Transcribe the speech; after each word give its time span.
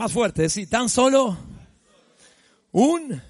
Más 0.00 0.12
fuerte, 0.12 0.48
sí, 0.48 0.66
tan 0.66 0.88
solo 0.88 1.36
un 2.72 3.20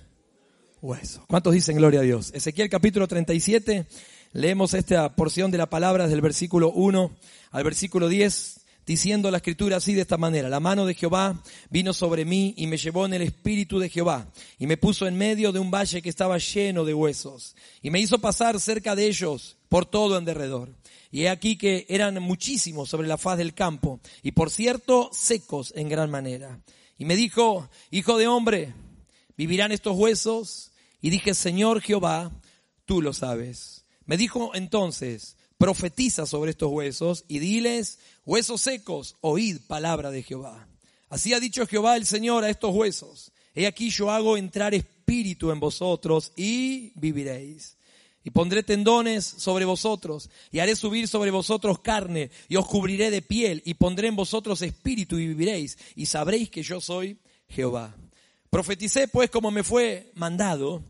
hueso. 0.80 1.24
¿Cuántos 1.26 1.52
dicen 1.52 1.76
gloria 1.76 1.98
a 1.98 2.04
Dios? 2.04 2.30
Ezequiel 2.32 2.70
capítulo 2.70 3.08
37, 3.08 3.88
leemos 4.34 4.74
esta 4.74 5.16
porción 5.16 5.50
de 5.50 5.58
la 5.58 5.68
palabra 5.68 6.04
desde 6.04 6.14
el 6.14 6.20
versículo 6.20 6.70
1 6.70 7.10
al 7.50 7.64
versículo 7.64 8.08
10, 8.08 8.60
diciendo 8.86 9.32
la 9.32 9.38
escritura 9.38 9.78
así 9.78 9.94
de 9.94 10.02
esta 10.02 10.16
manera, 10.16 10.48
la 10.48 10.60
mano 10.60 10.86
de 10.86 10.94
Jehová 10.94 11.42
vino 11.70 11.92
sobre 11.92 12.24
mí 12.24 12.54
y 12.56 12.68
me 12.68 12.76
llevó 12.76 13.04
en 13.04 13.14
el 13.14 13.22
espíritu 13.22 13.80
de 13.80 13.88
Jehová 13.88 14.30
y 14.56 14.68
me 14.68 14.76
puso 14.76 15.08
en 15.08 15.18
medio 15.18 15.50
de 15.50 15.58
un 15.58 15.72
valle 15.72 16.00
que 16.00 16.08
estaba 16.08 16.38
lleno 16.38 16.84
de 16.84 16.94
huesos 16.94 17.56
y 17.82 17.90
me 17.90 17.98
hizo 17.98 18.20
pasar 18.20 18.60
cerca 18.60 18.94
de 18.94 19.08
ellos 19.08 19.56
por 19.68 19.86
todo 19.86 20.16
en 20.16 20.24
derredor. 20.24 20.68
Y 21.10 21.22
he 21.22 21.28
aquí 21.28 21.56
que 21.56 21.86
eran 21.88 22.22
muchísimos 22.22 22.88
sobre 22.88 23.08
la 23.08 23.18
faz 23.18 23.38
del 23.38 23.54
campo, 23.54 24.00
y 24.22 24.32
por 24.32 24.50
cierto 24.50 25.10
secos 25.12 25.72
en 25.76 25.88
gran 25.88 26.10
manera. 26.10 26.60
Y 26.98 27.04
me 27.04 27.16
dijo, 27.16 27.68
hijo 27.90 28.18
de 28.18 28.28
hombre, 28.28 28.74
¿vivirán 29.36 29.72
estos 29.72 29.96
huesos? 29.96 30.70
Y 31.00 31.10
dije, 31.10 31.34
Señor 31.34 31.80
Jehová, 31.80 32.30
tú 32.84 33.02
lo 33.02 33.12
sabes. 33.12 33.84
Me 34.04 34.16
dijo 34.16 34.54
entonces, 34.54 35.36
profetiza 35.56 36.26
sobre 36.26 36.52
estos 36.52 36.70
huesos 36.70 37.24
y 37.28 37.38
diles, 37.38 37.98
huesos 38.24 38.60
secos, 38.60 39.16
oíd 39.20 39.58
palabra 39.66 40.10
de 40.10 40.22
Jehová. 40.22 40.68
Así 41.08 41.32
ha 41.34 41.40
dicho 41.40 41.66
Jehová 41.66 41.96
el 41.96 42.06
Señor 42.06 42.44
a 42.44 42.50
estos 42.50 42.74
huesos. 42.74 43.32
He 43.54 43.66
aquí 43.66 43.90
yo 43.90 44.10
hago 44.10 44.36
entrar 44.36 44.74
espíritu 44.74 45.50
en 45.50 45.58
vosotros 45.58 46.32
y 46.36 46.92
viviréis. 46.94 47.76
Y 48.22 48.30
pondré 48.30 48.62
tendones 48.62 49.24
sobre 49.24 49.64
vosotros, 49.64 50.28
y 50.50 50.58
haré 50.58 50.76
subir 50.76 51.08
sobre 51.08 51.30
vosotros 51.30 51.80
carne, 51.80 52.30
y 52.48 52.56
os 52.56 52.66
cubriré 52.66 53.10
de 53.10 53.22
piel, 53.22 53.62
y 53.64 53.74
pondré 53.74 54.08
en 54.08 54.16
vosotros 54.16 54.60
espíritu, 54.60 55.18
y 55.18 55.28
viviréis, 55.28 55.78
y 55.96 56.06
sabréis 56.06 56.50
que 56.50 56.62
yo 56.62 56.80
soy 56.80 57.18
Jehová. 57.48 57.96
Profeticé 58.50 59.08
pues 59.08 59.30
como 59.30 59.50
me 59.50 59.62
fue 59.62 60.10
mandado, 60.14 60.82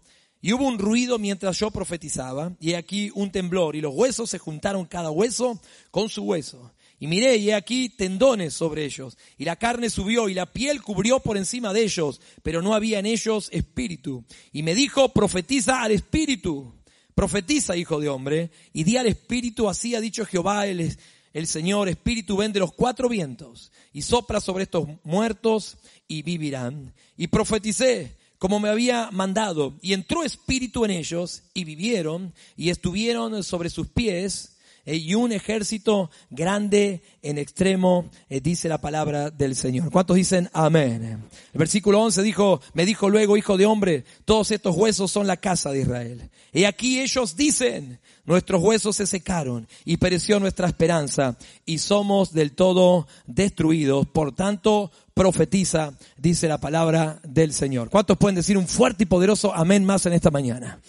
y 0.42 0.52
hubo 0.52 0.66
un 0.66 0.78
ruido 0.78 1.18
mientras 1.18 1.58
yo 1.58 1.70
profetizaba, 1.70 2.56
y 2.58 2.72
he 2.72 2.76
aquí 2.76 3.12
un 3.14 3.30
temblor, 3.30 3.76
y 3.76 3.80
los 3.80 3.94
huesos 3.94 4.30
se 4.30 4.38
juntaron 4.38 4.86
cada 4.86 5.10
hueso 5.10 5.60
con 5.90 6.08
su 6.08 6.22
hueso. 6.22 6.72
Y 6.98 7.06
miré, 7.06 7.36
y 7.36 7.50
he 7.50 7.54
aquí 7.54 7.90
tendones 7.90 8.54
sobre 8.54 8.84
ellos, 8.84 9.16
y 9.38 9.44
la 9.44 9.56
carne 9.56 9.88
subió, 9.88 10.28
y 10.28 10.34
la 10.34 10.46
piel 10.46 10.82
cubrió 10.82 11.20
por 11.20 11.36
encima 11.36 11.72
de 11.72 11.84
ellos, 11.84 12.20
pero 12.42 12.60
no 12.60 12.74
había 12.74 12.98
en 12.98 13.06
ellos 13.06 13.48
espíritu. 13.52 14.24
Y 14.52 14.62
me 14.62 14.74
dijo, 14.74 15.10
profetiza 15.10 15.82
al 15.82 15.92
espíritu 15.92 16.74
Profetiza, 17.14 17.76
hijo 17.76 18.00
de 18.00 18.08
hombre, 18.08 18.50
y 18.72 18.84
di 18.84 18.96
al 18.96 19.06
Espíritu, 19.06 19.68
así 19.68 19.94
ha 19.94 20.00
dicho 20.00 20.24
Jehová 20.24 20.66
el, 20.66 20.96
el 21.32 21.46
Señor, 21.46 21.88
Espíritu 21.88 22.36
ven 22.36 22.52
de 22.52 22.60
los 22.60 22.72
cuatro 22.72 23.08
vientos, 23.08 23.72
y 23.92 24.02
sopla 24.02 24.40
sobre 24.40 24.64
estos 24.64 24.88
muertos, 25.04 25.78
y 26.08 26.22
vivirán. 26.22 26.92
Y 27.16 27.28
profeticé, 27.28 28.16
como 28.38 28.58
me 28.58 28.68
había 28.68 29.10
mandado, 29.12 29.78
y 29.82 29.92
entró 29.92 30.24
Espíritu 30.24 30.84
en 30.84 30.92
ellos, 30.92 31.42
y 31.54 31.64
vivieron, 31.64 32.34
y 32.56 32.70
estuvieron 32.70 33.44
sobre 33.44 33.70
sus 33.70 33.88
pies, 33.88 34.49
y 34.86 35.14
un 35.14 35.32
ejército 35.32 36.10
grande 36.30 37.02
en 37.22 37.38
extremo, 37.38 38.10
eh, 38.28 38.40
dice 38.40 38.68
la 38.68 38.80
palabra 38.80 39.30
del 39.30 39.54
Señor. 39.54 39.90
¿Cuántos 39.90 40.16
dicen 40.16 40.48
amén? 40.52 41.22
El 41.52 41.58
versículo 41.58 42.00
11 42.02 42.22
dijo, 42.22 42.60
me 42.74 42.86
dijo 42.86 43.08
luego, 43.08 43.36
hijo 43.36 43.56
de 43.56 43.66
hombre, 43.66 44.04
todos 44.24 44.50
estos 44.50 44.76
huesos 44.76 45.10
son 45.10 45.26
la 45.26 45.36
casa 45.36 45.70
de 45.70 45.82
Israel. 45.82 46.30
Y 46.52 46.64
aquí 46.64 47.00
ellos 47.00 47.36
dicen, 47.36 48.00
nuestros 48.24 48.62
huesos 48.62 48.96
se 48.96 49.06
secaron 49.06 49.68
y 49.84 49.98
pereció 49.98 50.40
nuestra 50.40 50.66
esperanza 50.66 51.36
y 51.64 51.78
somos 51.78 52.32
del 52.32 52.52
todo 52.52 53.06
destruidos. 53.26 54.06
Por 54.06 54.34
tanto, 54.34 54.90
profetiza, 55.14 55.92
dice 56.16 56.48
la 56.48 56.58
palabra 56.58 57.20
del 57.22 57.52
Señor. 57.52 57.90
¿Cuántos 57.90 58.16
pueden 58.16 58.36
decir 58.36 58.56
un 58.56 58.66
fuerte 58.66 59.04
y 59.04 59.06
poderoso 59.06 59.54
amén 59.54 59.84
más 59.84 60.06
en 60.06 60.12
esta 60.12 60.30
mañana? 60.30 60.80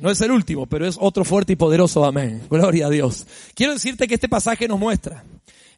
No 0.00 0.10
es 0.10 0.20
el 0.22 0.30
último, 0.30 0.66
pero 0.66 0.86
es 0.86 0.96
otro 0.98 1.24
fuerte 1.24 1.52
y 1.52 1.56
poderoso 1.56 2.04
amén. 2.04 2.40
Gloria 2.48 2.86
a 2.86 2.90
Dios. 2.90 3.26
Quiero 3.54 3.74
decirte 3.74 4.08
que 4.08 4.14
este 4.14 4.28
pasaje 4.28 4.66
nos 4.66 4.78
muestra 4.78 5.24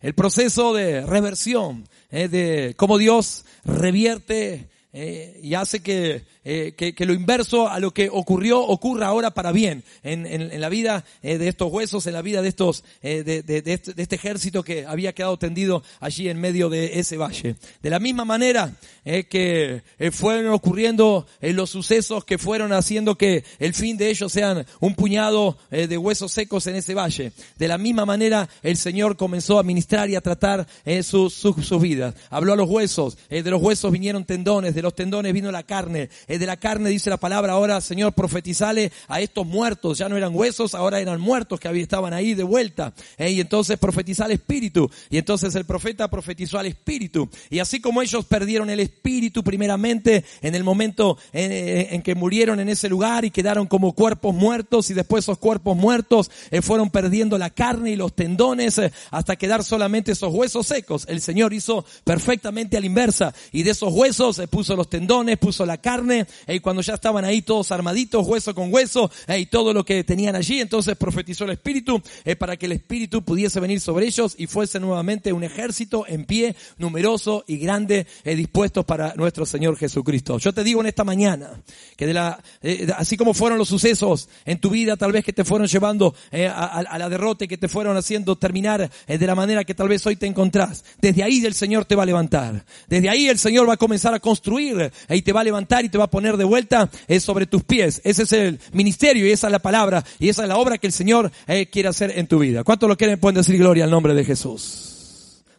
el 0.01 0.15
proceso 0.15 0.73
de 0.73 1.05
reversión, 1.05 1.89
eh, 2.11 2.29
de 2.29 2.75
cómo 2.77 2.99
Dios 2.99 3.45
revierte 3.65 4.69
eh, 4.93 5.41
y 5.43 5.55
hace 5.55 5.81
que 5.81 6.25
eh, 6.45 6.75
que, 6.77 6.93
que, 6.93 7.07
lo 7.07 7.13
inverso 7.13 7.69
a 7.69 7.79
lo 7.79 7.95
que 7.95 8.09
ocurrió 8.11 8.61
ocurra 8.61 9.07
ahora 9.07 9.31
para 9.31 9.53
bien 9.53 9.85
en, 10.03 10.27
en, 10.27 10.51
en 10.51 10.61
la 10.61 10.69
vida 10.69 11.05
eh, 11.23 11.39
de 11.39 11.47
estos 11.47 11.71
huesos, 11.71 12.05
en 12.09 12.15
la 12.15 12.23
vida 12.23 12.43
de 12.43 12.49
estos, 12.49 12.83
eh, 13.01 13.23
de, 13.23 13.45
de, 13.45 13.63
de, 13.63 13.73
este, 13.75 13.95
de, 13.95 14.03
este, 14.03 14.17
ejército 14.17 14.65
que 14.65 14.85
había 14.85 15.13
quedado 15.13 15.37
tendido 15.37 15.85
allí 16.01 16.29
en 16.29 16.41
medio 16.41 16.69
de 16.69 16.99
ese 16.99 17.17
valle. 17.17 17.55
De 17.81 17.91
la 17.91 18.01
misma 18.01 18.25
manera 18.25 18.75
que 19.05 19.83
fueron 20.13 20.53
ocurriendo 20.53 21.27
los 21.41 21.71
sucesos 21.71 22.25
que 22.25 22.39
fueron 22.39 22.73
haciendo 22.73 23.19
que 23.19 23.45
el 23.59 23.75
fin 23.75 23.97
de 23.97 24.11
ellos 24.11 24.31
sean 24.33 24.65
un 24.79 24.95
puñado 24.95 25.59
de 25.71 25.99
huesos 25.99 26.31
secos 26.31 26.69
en 26.69 26.77
ese 26.77 26.95
valle. 26.95 27.33
De 27.59 27.67
la 27.67 27.79
misma 27.79 28.05
manera 28.05 28.49
el 28.63 28.77
Señor 28.77 29.17
comenzó 29.17 29.59
a 29.59 29.65
ministrar 29.65 30.09
y 30.09 30.15
a 30.15 30.21
tratar 30.21 30.69
sus, 31.03 31.35
sus, 31.35 31.67
sus 31.67 31.83
vidas. 31.83 32.15
Habló 32.31 32.53
a 32.53 32.57
los 32.57 32.69
huesos, 32.69 33.19
de 33.29 33.43
los 33.43 33.61
huesos 33.61 33.91
vinieron 33.91 34.25
tendones, 34.25 34.73
de 34.73 34.83
los 34.83 34.95
tendones 34.95 35.33
vino 35.33 35.51
la 35.51 35.65
carne, 35.65 36.09
de 36.39 36.47
la 36.47 36.57
carne, 36.57 36.91
dice 36.91 37.11
la 37.11 37.17
palabra, 37.17 37.53
ahora 37.53 37.81
Señor, 37.81 38.13
profetizale 38.13 38.93
a 39.09 39.21
estos 39.21 39.47
muertos, 39.47 39.99
ya 39.99 40.09
no 40.09 40.17
eran 40.17 40.35
huesos, 40.35 40.75
ahora 40.75 41.01
eran 41.01 41.21
muertos 41.21 41.61
que 41.61 41.69
estaban 41.81 42.13
ahí 42.15 42.35
de 42.35 42.43
vuelta. 42.43 42.93
¿eh? 43.19 43.31
Y 43.31 43.41
entonces 43.41 43.79
profetiza 43.79 44.25
al 44.25 44.33
espíritu. 44.33 44.91
Y 45.11 45.19
entonces 45.19 45.55
el 45.55 45.65
profeta 45.65 46.09
profetizó 46.09 46.59
al 46.59 46.67
espíritu. 46.67 47.29
Y 47.51 47.59
así 47.59 47.81
como 47.81 48.03
ellos 48.03 48.25
perdieron 48.25 48.71
el 48.71 48.81
espíritu 48.81 49.43
primeramente 49.43 50.25
en 50.41 50.55
el 50.55 50.65
momento 50.65 51.19
en, 51.33 52.03
que 52.03 52.15
murieron 52.15 52.61
en 52.61 52.69
ese 52.69 52.89
lugar 52.89 53.25
y 53.25 53.31
quedaron 53.31 53.67
como 53.67 53.93
cuerpos 53.93 54.35
muertos 54.35 54.91
y 54.91 54.95
después 54.95 55.25
esos 55.25 55.39
cuerpos 55.39 55.77
muertos 55.77 56.31
eh, 56.51 56.63
fueron 56.63 56.91
perdiendo 56.91 57.39
la 57.39 57.51
carne 57.51 57.91
y 57.91 57.97
los 57.97 58.15
tendones 58.15 58.79
eh, 58.79 58.93
hasta 59.11 59.37
quedar 59.37 59.65
solamente 59.65 60.13
esos 60.13 60.33
huesos 60.33 60.67
secos. 60.67 61.05
El 61.09 61.21
Señor 61.21 61.53
hizo 61.53 61.85
perfectamente 62.05 62.77
a 62.77 62.81
la 62.81 62.87
inversa 62.87 63.35
y 63.53 63.63
de 63.63 63.71
esos 63.71 63.93
huesos 63.93 64.41
puso 64.51 64.77
los 64.77 64.89
tendones, 64.89 65.39
puso 65.39 65.67
la 65.67 65.79
carne 65.79 66.22
y 66.47 66.61
cuando 66.61 66.83
ya 66.83 66.95
estaban 66.95 67.25
ahí 67.25 67.43
todos 67.43 67.71
armaditos, 67.73 68.27
hueso 68.27 68.55
con 68.55 68.73
hueso, 68.73 69.11
y 69.29 69.47
todo 69.47 69.73
lo 69.73 69.85
que 69.85 70.05
tenían 70.05 70.37
allí, 70.37 70.61
entonces 70.61 70.97
profetizó 70.97 71.45
el 71.45 71.51
Espíritu 71.51 72.01
eh, 72.25 72.37
para 72.37 72.57
que 72.57 72.67
el 72.67 72.73
Espíritu 72.73 73.23
pudiese 73.23 73.61
venir 73.61 73.81
sobre 73.81 74.07
ellos 74.07 74.35
y 74.39 74.47
fuese 74.47 74.81
nuevamente 74.81 75.33
un 75.33 75.45
ejército 75.45 76.05
en 76.07 76.25
pie, 76.25 76.55
numeroso 76.79 77.45
y 77.47 77.59
grande, 77.59 78.07
eh, 78.25 78.35
dispuestos 78.35 78.85
para 78.85 79.15
nuestro 79.15 79.47
Señor 79.47 79.77
Jesucristo. 79.77 80.39
Yo 80.39 80.53
te 80.53 80.65
digo 80.65 80.81
en 80.81 80.87
esta 80.87 81.05
mañana 81.05 81.61
que 81.97 82.07
de 82.07 82.15
la, 82.15 82.43
eh, 82.63 82.89
así 82.97 83.17
como 83.17 83.35
fueron 83.35 83.59
los 83.59 83.69
sucesos 83.69 84.29
en 84.45 84.59
tu 84.59 84.71
vida, 84.71 84.97
tal 84.97 85.13
vez 85.13 85.25
que 85.25 85.33
te 85.33 85.45
fueron 85.45 85.67
llevando 85.67 86.15
a, 86.33 86.81
a, 86.81 86.99
la 86.99 87.09
derrota 87.09 87.45
y 87.45 87.49
que 87.49 87.59
te 87.59 87.69
fueron 87.69 87.97
haciendo 87.97 88.37
terminar 88.37 88.91
de 89.07 89.27
la 89.27 89.35
manera 89.35 89.65
que 89.65 89.75
tal 89.75 89.89
vez 89.89 90.07
hoy 90.07 90.17
te 90.17 90.27
encontrás, 90.27 90.85
desde 91.01 91.23
ahí 91.23 91.45
el 91.45 91.55
Señor 91.55 91.85
te 91.85 91.95
va 91.95 92.03
a 92.03 92.07
levantar. 92.07 92.65
Desde 92.89 93.09
ahí 93.09 93.29
el 93.29 93.39
Señor 93.39 93.69
va 93.69 93.75
a 93.75 93.77
comenzar 93.77 94.15
a 94.15 94.21
construir 94.21 94.93
y 95.09 95.23
te 95.23 95.33
va 95.33 95.41
a 95.41 95.45
levantar 95.45 95.85
y 95.85 95.89
te 95.89 95.99
va 95.99 96.05
a 96.05 96.11
poner 96.13 96.37
de 96.37 96.45
vuelta 96.45 96.91
es 97.09 97.25
sobre 97.25 97.47
tus 97.47 97.65
pies. 97.65 98.01
Ese 98.05 98.23
es 98.23 98.33
el 98.33 98.61
ministerio 98.73 99.27
y 99.27 99.33
esa 99.33 99.49
es 99.49 99.53
la 99.53 99.59
palabra 99.59 100.05
y 100.21 100.29
esa 100.29 100.43
es 100.43 100.49
la 100.49 100.59
obra 100.59 100.79
que 100.79 100.87
el 100.87 100.93
Señor 100.93 101.33
eh, 101.49 101.67
quiere 101.67 101.89
hacer 101.89 102.13
en 102.17 102.29
tu 102.29 102.39
vida. 102.39 102.63
¿Cuántos 102.63 102.89
lo 102.89 102.97
quieren? 102.97 103.19
Pueden 103.19 103.37
decir 103.37 103.59
gloria 103.59 103.85
al 103.85 103.91
nombre 103.91 104.15
de 104.15 104.25
Jesús. 104.25 104.92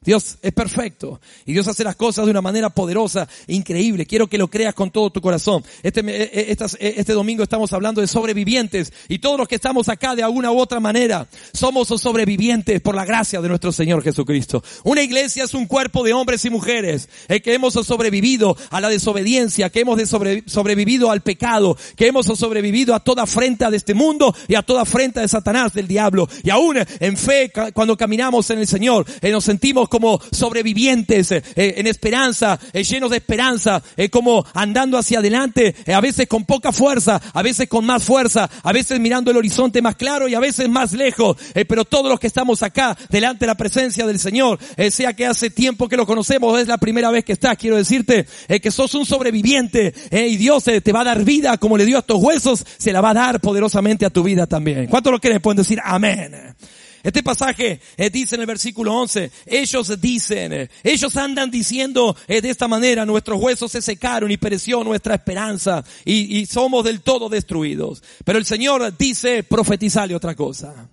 Dios 0.04 0.38
es 0.42 0.54
perfecto 0.54 1.22
y 1.46 1.54
Dios 1.54 1.68
hace 1.68 1.84
las 1.84 1.96
cosas 1.96 2.26
de 2.26 2.32
una 2.32 2.42
manera 2.42 2.70
poderosa 2.70 3.28
e 3.48 3.54
increíble. 3.54 4.06
Quiero 4.06 4.28
que 4.28 4.38
lo 4.38 4.50
creas 4.50 4.74
con 4.74 4.92
todo 4.92 5.12
tu 5.12 5.22
corazón. 5.22 5.64
Este, 5.82 6.02
eh, 6.02 6.32
eh, 6.34 6.58
eh, 6.60 6.94
este 6.98 7.14
domingo 7.14 7.44
estamos 7.44 7.72
hablando 7.74 8.02
de 8.02 8.08
sobrevivientes 8.08 8.92
y 9.08 9.20
todos 9.20 9.38
los 9.38 9.48
que 9.48 9.56
estamos 9.56 9.90
acá 9.90 10.16
de 10.16 10.24
alguna 10.24 10.52
u 10.52 10.60
otra 10.60 10.80
manera 10.80 11.28
somos 11.54 11.88
sobrevivientes 11.88 12.82
por 12.82 12.96
la 12.96 13.06
gracia 13.06 13.42
de 13.42 13.50
nuestro 13.50 13.72
Señor 13.72 14.04
Jesucristo. 14.04 14.64
Una 14.84 15.02
iglesia 15.02 15.46
es 15.46 15.54
un 15.54 15.66
cuerpo 15.66 16.04
de 16.04 16.14
hombres 16.14 16.44
y 16.46 16.50
mujeres 16.50 17.10
que 17.28 17.54
hemos 17.54 17.74
sobrevivido 17.74 18.58
a 18.70 18.82
la 18.82 18.90
desobediencia, 18.90 19.70
que 19.70 19.82
hemos 19.82 20.00
sobrevivido 20.46 21.12
al 21.12 21.22
pecado, 21.22 21.78
que 21.96 22.08
hemos 22.08 22.26
sobrevivido 22.26 22.96
a 22.96 23.00
toda 23.00 23.24
afrenta 23.24 23.72
de 23.72 23.78
este 23.78 23.94
mundo 23.94 24.36
y 24.48 24.56
a 24.56 24.62
toda 24.62 24.82
afrenta 24.82 25.22
de 25.22 25.28
Satanás, 25.28 25.74
del 25.74 25.88
diablo. 25.88 26.28
Y 26.44 26.50
aún 26.50 26.78
en 27.00 27.18
fe, 27.18 27.52
cuando 27.74 27.96
caminamos 27.98 28.50
en 28.50 28.60
el 28.60 28.68
Señor, 28.68 29.06
nos 29.22 29.44
sentimos 29.44 29.90
como 29.94 30.20
sobrevivientes 30.32 31.32
eh, 31.32 31.44
eh, 31.56 31.76
en 31.78 31.86
esperanza, 31.86 32.60
eh, 32.74 32.84
llenos 32.84 33.12
de 33.12 33.18
esperanza, 33.18 33.84
como 34.10 34.44
andando 34.56 34.98
hacia 34.98 35.20
adelante, 35.20 35.76
a 35.86 36.02
veces 36.02 36.28
con 36.28 36.46
poca 36.46 36.72
fuerza, 36.72 37.22
a 37.32 37.44
veces 37.44 37.70
con 37.70 37.86
más 37.86 38.04
fuerza, 38.04 38.50
a 38.64 38.74
veces 38.74 39.00
mirando 39.00 39.30
el 39.30 39.38
horizonte 39.38 39.84
más 39.84 39.96
claro 39.96 40.28
y 40.28 40.34
a 40.34 40.40
veces 40.40 40.68
más 40.68 40.94
lejos. 40.94 41.38
pero 41.68 41.86
todos 41.86 42.10
los 42.10 42.20
que 42.20 42.26
estamos 42.26 42.64
acá 42.64 42.98
delante 43.10 43.42
de 43.42 43.48
la 43.48 43.56
presencia 43.56 44.08
del 44.08 44.18
Señor, 44.18 44.58
sea 44.90 45.14
que 45.14 45.28
hace 45.28 45.52
tiempo 45.52 45.88
que 45.88 45.96
lo 45.96 46.08
conocemos, 46.08 46.60
es 46.60 46.68
la 46.68 46.80
primera 46.80 47.12
vez 47.12 47.24
que 47.24 47.34
estás, 47.34 47.56
quiero 47.56 47.78
decirte 47.78 48.26
que 48.48 48.72
sos 48.72 48.96
un 48.96 49.06
sobreviviente 49.06 49.94
y 50.12 50.38
Dios 50.38 50.64
te 50.64 50.92
va 50.92 51.02
a 51.02 51.04
dar 51.04 51.24
vida 51.24 51.58
como 51.60 51.78
le 51.78 51.86
dio 51.86 51.98
a 51.98 52.00
estos 52.00 52.18
huesos, 52.18 52.66
se 52.80 52.92
la 52.92 53.02
va 53.02 53.12
a 53.12 53.14
dar 53.14 53.42
poderosamente 53.42 54.08
a 54.08 54.10
tu 54.10 54.24
vida 54.24 54.48
también. 54.48 54.88
¿Cuántos 54.88 55.14
lo 55.14 55.20
quieren? 55.20 55.40
Pueden 55.40 55.58
decir 55.58 55.80
amén. 55.84 56.56
Este 57.04 57.22
pasaje 57.22 57.82
eh, 57.98 58.10
dice 58.10 58.36
en 58.36 58.42
el 58.42 58.48
versículo 58.48 58.94
11, 58.94 59.30
ellos 59.46 60.00
dicen, 60.00 60.54
eh, 60.54 60.70
ellos 60.84 61.18
andan 61.18 61.52
diciendo 61.52 62.16
eh, 62.30 62.40
de 62.40 62.50
esta 62.50 62.70
manera, 62.70 63.06
nuestros 63.06 63.42
huesos 63.42 63.74
se 63.74 63.82
secaron 63.82 64.32
y 64.32 64.38
pereció 64.38 64.86
nuestra 64.86 65.16
esperanza 65.16 65.84
y, 66.06 66.46
somos 66.46 66.86
del 66.86 67.02
todo 67.02 67.28
destruidos. 67.28 68.02
Pero 68.24 68.40
el 68.40 68.46
Señor 68.46 68.98
dice, 68.98 69.44
profetizale 69.44 70.16
otra 70.16 70.34
cosa. 70.34 70.90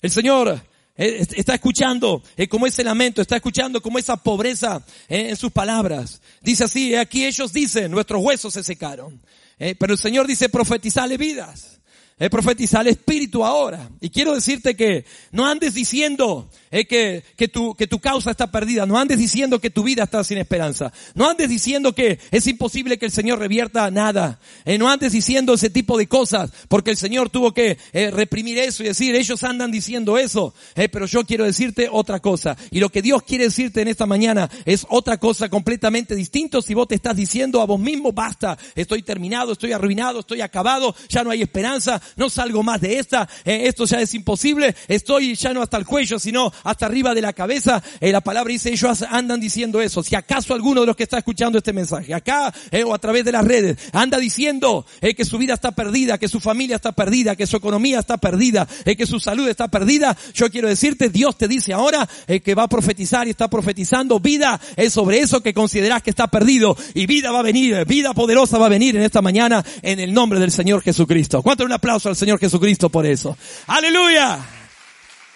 El 0.00 0.10
Señor 0.10 0.60
está 0.96 1.54
escuchando 1.54 2.22
como 2.48 2.66
ese 2.66 2.82
lamento, 2.82 3.22
está 3.22 3.36
escuchando 3.36 3.80
como 3.80 3.98
esa 3.98 4.16
pobreza 4.16 4.84
en 5.08 5.36
sus 5.36 5.52
palabras. 5.52 6.20
Dice 6.40 6.64
así, 6.64 6.94
aquí 6.96 7.24
ellos 7.24 7.52
dicen, 7.52 7.90
nuestros 7.92 8.22
huesos 8.22 8.54
se 8.54 8.64
secaron. 8.64 9.20
Pero 9.58 9.92
el 9.92 9.98
Señor 9.98 10.26
dice, 10.26 10.48
profetizale 10.48 11.16
vidas. 11.16 11.80
Es 12.22 12.30
profetizar 12.30 12.82
el 12.82 12.92
espíritu 12.92 13.44
ahora. 13.44 13.90
Y 14.00 14.08
quiero 14.08 14.32
decirte 14.32 14.76
que 14.76 15.04
no 15.32 15.44
andes 15.44 15.74
diciendo 15.74 16.48
eh, 16.70 16.84
que, 16.84 17.24
que, 17.36 17.48
tu, 17.48 17.74
que 17.74 17.88
tu 17.88 17.98
causa 17.98 18.30
está 18.30 18.48
perdida. 18.52 18.86
No 18.86 18.96
andes 18.96 19.18
diciendo 19.18 19.60
que 19.60 19.70
tu 19.70 19.82
vida 19.82 20.04
está 20.04 20.22
sin 20.22 20.38
esperanza. 20.38 20.92
No 21.16 21.28
andes 21.28 21.48
diciendo 21.48 21.96
que 21.96 22.20
es 22.30 22.46
imposible 22.46 22.96
que 22.96 23.06
el 23.06 23.10
Señor 23.10 23.40
revierta 23.40 23.90
nada. 23.90 24.38
Eh, 24.64 24.78
no 24.78 24.88
andes 24.88 25.10
diciendo 25.10 25.54
ese 25.54 25.68
tipo 25.68 25.98
de 25.98 26.06
cosas. 26.06 26.52
Porque 26.68 26.92
el 26.92 26.96
Señor 26.96 27.28
tuvo 27.28 27.52
que 27.52 27.76
eh, 27.92 28.12
reprimir 28.12 28.56
eso 28.56 28.84
y 28.84 28.86
decir, 28.86 29.16
ellos 29.16 29.42
andan 29.42 29.72
diciendo 29.72 30.16
eso. 30.16 30.54
Eh, 30.76 30.88
pero 30.88 31.06
yo 31.06 31.24
quiero 31.24 31.44
decirte 31.44 31.88
otra 31.90 32.20
cosa. 32.20 32.56
Y 32.70 32.78
lo 32.78 32.90
que 32.90 33.02
Dios 33.02 33.24
quiere 33.24 33.46
decirte 33.46 33.82
en 33.82 33.88
esta 33.88 34.06
mañana 34.06 34.48
es 34.64 34.86
otra 34.90 35.16
cosa 35.16 35.48
completamente 35.48 36.14
distinto. 36.14 36.62
Si 36.62 36.72
vos 36.72 36.86
te 36.86 36.94
estás 36.94 37.16
diciendo 37.16 37.60
a 37.60 37.66
vos 37.66 37.80
mismo, 37.80 38.12
basta, 38.12 38.56
estoy 38.76 39.02
terminado, 39.02 39.54
estoy 39.54 39.72
arruinado, 39.72 40.20
estoy 40.20 40.40
acabado, 40.40 40.94
ya 41.08 41.24
no 41.24 41.32
hay 41.32 41.42
esperanza 41.42 42.00
no 42.16 42.30
salgo 42.30 42.62
más 42.62 42.80
de 42.80 42.98
esta, 42.98 43.28
eh, 43.44 43.62
esto 43.66 43.84
ya 43.84 44.00
es 44.00 44.14
imposible, 44.14 44.74
estoy 44.88 45.34
ya 45.34 45.52
no 45.52 45.62
hasta 45.62 45.76
el 45.76 45.86
cuello, 45.86 46.18
sino 46.18 46.52
hasta 46.64 46.86
arriba 46.86 47.14
de 47.14 47.22
la 47.22 47.32
cabeza. 47.32 47.82
Eh, 48.00 48.12
la 48.12 48.20
palabra 48.20 48.52
dice, 48.52 48.70
ellos 48.70 49.02
andan 49.08 49.40
diciendo 49.40 49.80
eso. 49.80 50.02
Si 50.02 50.14
acaso 50.14 50.54
alguno 50.54 50.82
de 50.82 50.86
los 50.86 50.96
que 50.96 51.04
está 51.04 51.18
escuchando 51.18 51.58
este 51.58 51.72
mensaje, 51.72 52.14
acá 52.14 52.52
eh, 52.70 52.84
o 52.84 52.94
a 52.94 52.98
través 52.98 53.24
de 53.24 53.32
las 53.32 53.44
redes, 53.44 53.78
anda 53.92 54.18
diciendo 54.18 54.86
que 55.00 55.24
su 55.24 55.38
vida 55.38 55.54
está 55.54 55.72
perdida, 55.72 56.18
que 56.18 56.28
su 56.28 56.40
familia 56.40 56.76
está 56.76 56.92
perdida, 56.92 57.36
que 57.36 57.46
su 57.46 57.56
economía 57.56 57.98
está 57.98 58.16
perdida, 58.18 58.66
que 58.84 59.06
su 59.06 59.18
salud 59.18 59.48
está 59.48 59.68
perdida, 59.68 60.16
yo 60.34 60.50
quiero 60.50 60.68
decirte, 60.68 61.08
Dios 61.08 61.36
te 61.36 61.48
dice 61.48 61.72
ahora 61.72 62.08
que 62.26 62.54
va 62.54 62.64
a 62.64 62.68
profetizar 62.68 63.26
y 63.26 63.30
está 63.30 63.48
profetizando 63.48 64.20
vida 64.20 64.60
es 64.76 64.92
sobre 64.92 65.20
eso 65.20 65.42
que 65.42 65.54
consideras 65.54 66.02
que 66.02 66.10
está 66.10 66.28
perdido 66.28 66.76
y 66.94 67.06
vida 67.06 67.30
va 67.30 67.40
a 67.40 67.42
venir, 67.42 67.84
vida 67.86 68.14
poderosa 68.14 68.58
va 68.58 68.66
a 68.66 68.70
venir 68.70 68.96
en 68.96 69.02
esta 69.02 69.22
mañana 69.22 69.64
en 69.82 70.00
el 70.00 70.12
nombre 70.12 70.40
del 70.40 70.50
Señor 70.50 70.82
Jesucristo. 70.82 71.42
¿Cuánto 71.42 71.64
al 71.92 72.16
Señor 72.16 72.38
Jesucristo 72.38 72.88
por 72.88 73.04
eso. 73.04 73.36
Aleluya. 73.66 74.38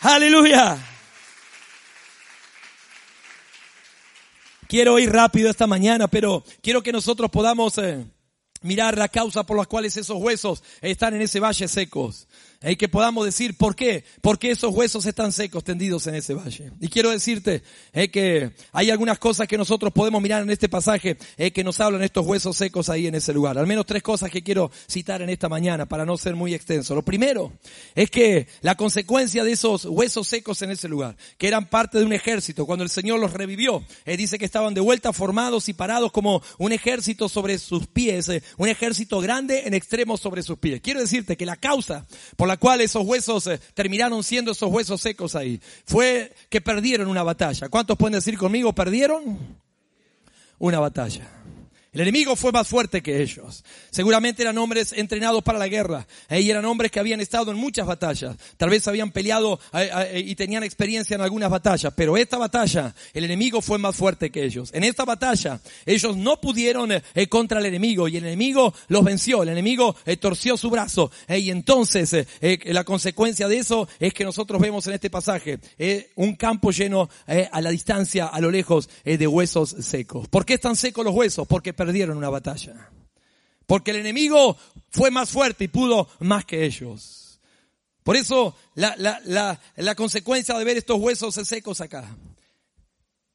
Aleluya. 0.00 0.78
Quiero 4.68 4.98
ir 4.98 5.12
rápido 5.12 5.50
esta 5.50 5.66
mañana, 5.66 6.08
pero 6.08 6.42
quiero 6.62 6.82
que 6.82 6.92
nosotros 6.92 7.30
podamos 7.30 7.78
eh, 7.78 8.04
mirar 8.62 8.96
la 8.98 9.08
causa 9.08 9.44
por 9.44 9.56
las 9.56 9.66
cuales 9.66 9.96
esos 9.96 10.16
huesos 10.16 10.62
están 10.80 11.14
en 11.14 11.22
ese 11.22 11.38
valle 11.40 11.68
secos. 11.68 12.26
Y 12.62 12.76
que 12.76 12.88
podamos 12.88 13.24
decir, 13.24 13.56
¿por 13.56 13.76
qué? 13.76 14.04
Porque 14.20 14.50
esos 14.50 14.74
huesos 14.74 15.04
están 15.06 15.32
secos 15.32 15.62
tendidos 15.62 16.06
en 16.06 16.14
ese 16.14 16.34
valle. 16.34 16.72
Y 16.80 16.88
quiero 16.88 17.10
decirte 17.10 17.62
eh, 17.92 18.10
que 18.10 18.52
hay 18.72 18.90
algunas 18.90 19.18
cosas 19.18 19.46
que 19.46 19.58
nosotros 19.58 19.92
podemos 19.92 20.22
mirar 20.22 20.42
en 20.42 20.50
este 20.50 20.68
pasaje 20.68 21.16
eh, 21.36 21.50
que 21.50 21.62
nos 21.62 21.80
hablan 21.80 22.02
estos 22.02 22.26
huesos 22.26 22.56
secos 22.56 22.88
ahí 22.88 23.06
en 23.06 23.14
ese 23.14 23.32
lugar. 23.32 23.58
Al 23.58 23.66
menos 23.66 23.84
tres 23.84 24.02
cosas 24.02 24.30
que 24.30 24.42
quiero 24.42 24.70
citar 24.88 25.22
en 25.22 25.28
esta 25.28 25.48
mañana 25.48 25.86
para 25.86 26.06
no 26.06 26.16
ser 26.16 26.34
muy 26.34 26.54
extenso. 26.54 26.94
Lo 26.94 27.02
primero 27.02 27.52
es 27.94 28.10
que 28.10 28.48
la 28.62 28.74
consecuencia 28.74 29.44
de 29.44 29.52
esos 29.52 29.84
huesos 29.84 30.26
secos 30.26 30.62
en 30.62 30.70
ese 30.70 30.88
lugar, 30.88 31.16
que 31.36 31.48
eran 31.48 31.66
parte 31.66 31.98
de 31.98 32.04
un 32.04 32.12
ejército, 32.12 32.66
cuando 32.66 32.84
el 32.84 32.90
Señor 32.90 33.20
los 33.20 33.32
revivió, 33.32 33.84
eh, 34.06 34.16
dice 34.16 34.38
que 34.38 34.44
estaban 34.46 34.74
de 34.74 34.80
vuelta 34.80 35.12
formados 35.12 35.68
y 35.68 35.74
parados 35.74 36.10
como 36.10 36.42
un 36.58 36.72
ejército 36.72 37.28
sobre 37.28 37.58
sus 37.58 37.86
pies, 37.86 38.30
un 38.56 38.68
ejército 38.68 39.20
grande 39.20 39.64
en 39.66 39.74
extremo 39.74 40.16
sobre 40.16 40.42
sus 40.42 40.58
pies. 40.58 40.80
Quiero 40.80 41.00
decirte 41.00 41.36
que 41.36 41.46
la 41.46 41.56
causa 41.56 42.06
por 42.36 42.45
la 42.46 42.56
cual 42.56 42.80
esos 42.80 43.04
huesos 43.04 43.46
eh, 43.46 43.60
terminaron 43.74 44.22
siendo 44.22 44.52
esos 44.52 44.70
huesos 44.70 45.00
secos 45.00 45.34
ahí. 45.34 45.60
Fue 45.84 46.32
que 46.48 46.60
perdieron 46.60 47.08
una 47.08 47.22
batalla. 47.22 47.68
¿Cuántos 47.68 47.96
pueden 47.96 48.14
decir 48.14 48.38
conmigo, 48.38 48.74
perdieron? 48.74 49.38
Una 50.58 50.80
batalla. 50.80 51.35
El 51.96 52.02
enemigo 52.02 52.36
fue 52.36 52.52
más 52.52 52.68
fuerte 52.68 53.02
que 53.02 53.22
ellos. 53.22 53.64
Seguramente 53.88 54.42
eran 54.42 54.58
hombres 54.58 54.92
entrenados 54.92 55.42
para 55.42 55.58
la 55.58 55.66
guerra. 55.66 56.06
Y 56.28 56.50
eran 56.50 56.66
hombres 56.66 56.90
que 56.90 57.00
habían 57.00 57.22
estado 57.22 57.50
en 57.50 57.56
muchas 57.56 57.86
batallas. 57.86 58.36
Tal 58.58 58.68
vez 58.68 58.86
habían 58.86 59.12
peleado 59.12 59.58
eh, 59.72 59.88
eh, 60.12 60.22
y 60.26 60.34
tenían 60.34 60.62
experiencia 60.62 61.14
en 61.14 61.22
algunas 61.22 61.48
batallas. 61.48 61.94
Pero 61.96 62.18
esta 62.18 62.36
batalla, 62.36 62.94
el 63.14 63.24
enemigo 63.24 63.62
fue 63.62 63.78
más 63.78 63.96
fuerte 63.96 64.28
que 64.28 64.44
ellos. 64.44 64.72
En 64.74 64.84
esta 64.84 65.06
batalla, 65.06 65.58
ellos 65.86 66.18
no 66.18 66.38
pudieron 66.38 66.92
eh, 66.92 67.02
contra 67.30 67.60
el 67.60 67.64
enemigo. 67.64 68.08
Y 68.08 68.18
el 68.18 68.26
enemigo 68.26 68.74
los 68.88 69.02
venció. 69.02 69.42
El 69.42 69.48
enemigo 69.48 69.96
torció 70.20 70.58
su 70.58 70.68
brazo. 70.68 71.10
Y 71.30 71.50
entonces, 71.50 72.14
la 72.66 72.84
consecuencia 72.84 73.48
de 73.48 73.56
eso 73.56 73.88
es 73.98 74.12
que 74.12 74.24
nosotros 74.24 74.60
vemos 74.60 74.86
en 74.86 74.92
este 74.92 75.08
pasaje 75.08 75.60
un 76.16 76.36
campo 76.36 76.72
lleno 76.72 77.08
a 77.26 77.60
la 77.62 77.70
distancia, 77.70 78.26
a 78.26 78.38
lo 78.42 78.50
lejos, 78.50 78.90
de 79.02 79.26
huesos 79.26 79.74
secos. 79.80 80.28
¿Por 80.28 80.44
qué 80.44 80.54
están 80.54 80.76
secos 80.76 81.02
los 81.02 81.14
huesos? 81.14 81.48
Porque 81.48 81.72
perdieron 81.86 82.18
una 82.18 82.30
batalla. 82.30 82.90
Porque 83.64 83.92
el 83.92 83.98
enemigo 83.98 84.56
fue 84.90 85.12
más 85.12 85.30
fuerte 85.30 85.64
y 85.64 85.68
pudo 85.68 86.08
más 86.18 86.44
que 86.44 86.64
ellos. 86.64 87.38
Por 88.02 88.16
eso 88.16 88.56
la, 88.74 88.96
la, 88.96 89.60
la, 89.76 89.94
consecuencia 89.94 90.58
de 90.58 90.64
ver 90.64 90.76
estos 90.76 90.98
huesos 90.98 91.34
secos 91.34 91.80
acá 91.80 92.16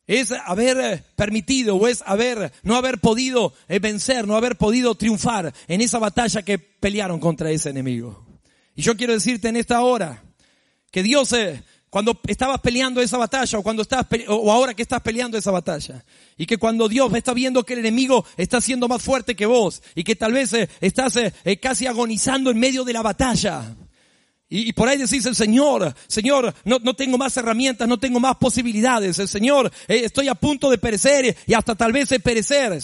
es 0.05 0.33
haber 0.33 1.05
permitido 1.15 1.77
o 1.77 1.87
es 1.87 2.03
haber, 2.05 2.51
no 2.63 2.75
haber 2.75 2.99
podido 2.99 3.53
eh, 3.69 3.79
vencer, 3.79 4.27
no 4.27 4.35
haber 4.35 4.57
podido 4.57 4.95
triunfar 4.95 5.53
en 5.69 5.79
esa 5.79 5.99
batalla 5.99 6.41
que 6.41 6.59
pelearon 6.59 7.21
contra 7.21 7.51
ese 7.51 7.69
enemigo. 7.69 8.25
Y 8.75 8.81
yo 8.81 8.97
quiero 8.97 9.13
decirte 9.13 9.47
en 9.47 9.55
esta 9.55 9.81
hora 9.81 10.23
que 10.91 11.03
Dios 11.03 11.31
eh, 11.31 11.63
cuando 11.91 12.21
estabas 12.25 12.61
peleando 12.61 13.01
esa 13.01 13.17
batalla 13.17 13.59
o 13.59 13.61
cuando 13.61 13.81
estás 13.81 14.07
o 14.29 14.51
ahora 14.51 14.73
que 14.73 14.81
estás 14.81 15.01
peleando 15.01 15.37
esa 15.37 15.51
batalla 15.51 16.03
y 16.37 16.45
que 16.45 16.57
cuando 16.57 16.87
Dios 16.87 17.13
está 17.13 17.33
viendo 17.33 17.65
que 17.65 17.73
el 17.73 17.79
enemigo 17.79 18.25
está 18.37 18.61
siendo 18.61 18.87
más 18.87 19.01
fuerte 19.03 19.35
que 19.35 19.45
vos 19.45 19.83
y 19.93 20.05
que 20.05 20.15
tal 20.15 20.31
vez 20.31 20.53
eh, 20.53 20.69
estás 20.79 21.17
eh, 21.17 21.33
eh, 21.43 21.57
casi 21.57 21.87
agonizando 21.87 22.49
en 22.49 22.59
medio 22.59 22.85
de 22.85 22.93
la 22.93 23.01
batalla 23.01 23.75
y, 24.47 24.71
por 24.71 24.87
ahí 24.87 24.97
decís 24.97 25.25
el 25.25 25.35
Señor, 25.35 25.93
Señor, 26.07 26.53
no, 26.65 26.77
no, 26.79 26.93
tengo 26.93 27.17
más 27.17 27.35
herramientas, 27.37 27.87
no 27.87 27.97
tengo 27.97 28.19
más 28.19 28.35
posibilidades, 28.35 29.19
el 29.19 29.29
Señor, 29.29 29.71
estoy 29.87 30.27
a 30.27 30.35
punto 30.35 30.69
de 30.69 30.77
perecer 30.77 31.37
y 31.47 31.53
hasta 31.53 31.73
tal 31.75 31.93
vez 31.93 32.09
perecer. 32.21 32.77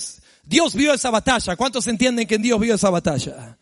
Dios 0.46 0.76
vio 0.76 0.94
esa 0.94 1.10
batalla. 1.10 1.58
¿Cuántos 1.58 1.86
entienden 1.88 2.26
que 2.26 2.38
Dios 2.38 2.58
vio 2.58 2.76
esa 2.76 2.90
batalla? 2.90 3.57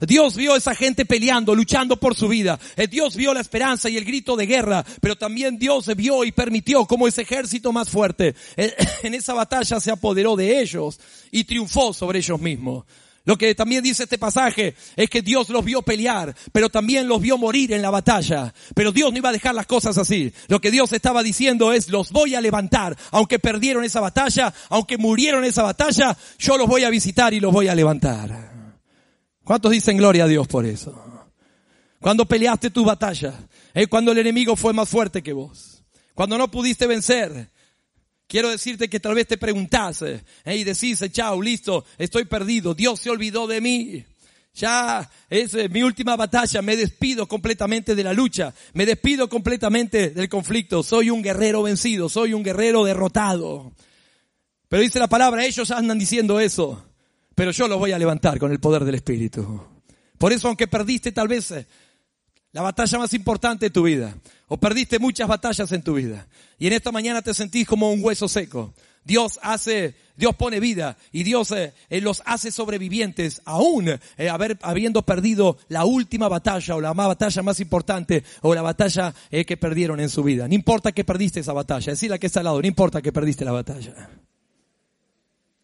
Dios 0.00 0.36
vio 0.36 0.54
a 0.54 0.58
esa 0.58 0.74
gente 0.74 1.04
peleando, 1.04 1.54
luchando 1.54 1.98
por 1.98 2.14
su 2.14 2.28
vida. 2.28 2.58
Eh, 2.76 2.88
Dios 2.88 3.16
vio 3.16 3.34
la 3.34 3.40
esperanza 3.40 3.88
y 3.88 3.96
el 3.96 4.04
grito 4.04 4.36
de 4.36 4.46
guerra, 4.46 4.84
pero 5.00 5.16
también 5.16 5.58
Dios 5.58 5.94
vio 5.96 6.24
y 6.24 6.32
permitió 6.32 6.86
como 6.86 7.06
ese 7.06 7.22
ejército 7.22 7.72
más 7.72 7.88
fuerte 7.88 8.34
eh, 8.56 8.74
en 9.02 9.14
esa 9.14 9.34
batalla 9.34 9.80
se 9.80 9.90
apoderó 9.90 10.36
de 10.36 10.60
ellos 10.60 11.00
y 11.30 11.44
triunfó 11.44 11.92
sobre 11.92 12.18
ellos 12.18 12.40
mismos. 12.40 12.84
Lo 13.24 13.36
que 13.36 13.54
también 13.54 13.84
dice 13.84 14.04
este 14.04 14.16
pasaje 14.16 14.74
es 14.96 15.10
que 15.10 15.20
Dios 15.20 15.50
los 15.50 15.64
vio 15.64 15.82
pelear, 15.82 16.34
pero 16.52 16.70
también 16.70 17.06
los 17.06 17.20
vio 17.20 17.36
morir 17.36 17.72
en 17.72 17.82
la 17.82 17.90
batalla. 17.90 18.52
Pero 18.74 18.92
Dios 18.92 19.12
no 19.12 19.18
iba 19.18 19.28
a 19.28 19.32
dejar 19.32 19.54
las 19.54 19.66
cosas 19.66 19.98
así. 19.98 20.32
Lo 20.48 20.60
que 20.60 20.70
Dios 20.70 20.92
estaba 20.92 21.22
diciendo 21.22 21.72
es, 21.72 21.90
los 21.90 22.10
voy 22.10 22.34
a 22.34 22.40
levantar. 22.40 22.96
Aunque 23.10 23.38
perdieron 23.38 23.84
esa 23.84 24.00
batalla, 24.00 24.52
aunque 24.70 24.96
murieron 24.96 25.44
esa 25.44 25.62
batalla, 25.62 26.16
yo 26.38 26.56
los 26.56 26.66
voy 26.66 26.84
a 26.84 26.90
visitar 26.90 27.34
y 27.34 27.40
los 27.40 27.52
voy 27.52 27.68
a 27.68 27.74
levantar. 27.74 28.49
¿Cuántos 29.50 29.72
dicen 29.72 29.96
gloria 29.96 30.22
a 30.22 30.28
Dios 30.28 30.46
por 30.46 30.64
eso? 30.64 30.94
Cuando 31.98 32.24
peleaste 32.24 32.70
tu 32.70 32.84
batalla, 32.84 33.34
es 33.74 33.88
cuando 33.88 34.12
el 34.12 34.18
enemigo 34.18 34.54
fue 34.54 34.72
más 34.72 34.88
fuerte 34.88 35.24
que 35.24 35.32
vos, 35.32 35.82
cuando 36.14 36.38
no 36.38 36.48
pudiste 36.48 36.86
vencer, 36.86 37.50
Quiero 38.28 38.48
decirte 38.48 38.88
que 38.88 39.00
tal 39.00 39.16
vez 39.16 39.26
te 39.26 39.38
preguntase 39.38 40.22
y 40.46 40.62
decís, 40.62 41.02
chao, 41.10 41.42
listo, 41.42 41.84
estoy 41.98 42.26
perdido, 42.26 42.74
Dios 42.74 43.00
se 43.00 43.10
olvidó 43.10 43.48
de 43.48 43.60
mí. 43.60 44.04
Ya 44.54 45.10
es 45.28 45.52
eh, 45.54 45.68
mi 45.68 45.82
última 45.82 46.14
batalla, 46.14 46.62
me 46.62 46.76
despido 46.76 47.26
completamente 47.26 47.96
de 47.96 48.04
la 48.04 48.12
lucha, 48.12 48.54
me 48.74 48.86
despido 48.86 49.28
completamente 49.28 50.10
del 50.10 50.28
conflicto, 50.28 50.84
soy 50.84 51.10
un 51.10 51.22
guerrero 51.22 51.64
vencido, 51.64 52.08
soy 52.08 52.34
un 52.34 52.44
guerrero 52.44 52.84
derrotado. 52.84 53.72
Pero 54.68 54.80
dice 54.80 55.00
la 55.00 55.08
palabra, 55.08 55.44
ellos 55.44 55.72
andan 55.72 55.98
diciendo 55.98 56.38
eso, 56.38 56.89
pero 57.40 57.52
yo 57.52 57.68
los 57.68 57.78
voy 57.78 57.90
a 57.90 57.98
levantar 57.98 58.38
con 58.38 58.52
el 58.52 58.60
poder 58.60 58.84
del 58.84 58.96
Espíritu. 58.96 59.62
Por 60.18 60.30
eso, 60.30 60.48
aunque 60.48 60.68
perdiste 60.68 61.10
tal 61.10 61.26
vez 61.26 61.50
eh, 61.52 61.66
la 62.52 62.60
batalla 62.60 62.98
más 62.98 63.14
importante 63.14 63.64
de 63.64 63.70
tu 63.70 63.84
vida, 63.84 64.14
o 64.48 64.58
perdiste 64.58 64.98
muchas 64.98 65.26
batallas 65.26 65.72
en 65.72 65.80
tu 65.80 65.94
vida, 65.94 66.28
y 66.58 66.66
en 66.66 66.74
esta 66.74 66.92
mañana 66.92 67.22
te 67.22 67.32
sentís 67.32 67.66
como 67.66 67.90
un 67.90 68.04
hueso 68.04 68.28
seco, 68.28 68.74
Dios 69.04 69.40
hace, 69.42 69.94
Dios 70.16 70.36
pone 70.36 70.60
vida 70.60 70.98
y 71.12 71.22
Dios 71.22 71.50
eh, 71.52 71.72
eh, 71.88 72.02
los 72.02 72.22
hace 72.26 72.52
sobrevivientes 72.52 73.40
aún 73.46 73.88
habiendo 74.60 75.00
perdido 75.00 75.56
la 75.68 75.86
última 75.86 76.28
batalla 76.28 76.76
o 76.76 76.80
la 76.82 76.92
batalla 76.92 77.42
más 77.42 77.58
importante 77.58 78.22
o 78.42 78.54
la 78.54 78.60
batalla 78.60 79.14
que 79.30 79.56
perdieron 79.56 79.98
en 79.98 80.10
su 80.10 80.22
vida. 80.22 80.46
No 80.46 80.52
importa 80.52 80.92
que 80.92 81.04
perdiste 81.04 81.40
esa 81.40 81.54
batalla, 81.54 81.92
decirle 81.92 82.18
que 82.18 82.26
está 82.26 82.40
al 82.40 82.44
lado, 82.44 82.60
no 82.60 82.68
importa 82.68 83.00
que 83.00 83.12
perdiste 83.12 83.46
la 83.46 83.52
batalla. 83.52 84.10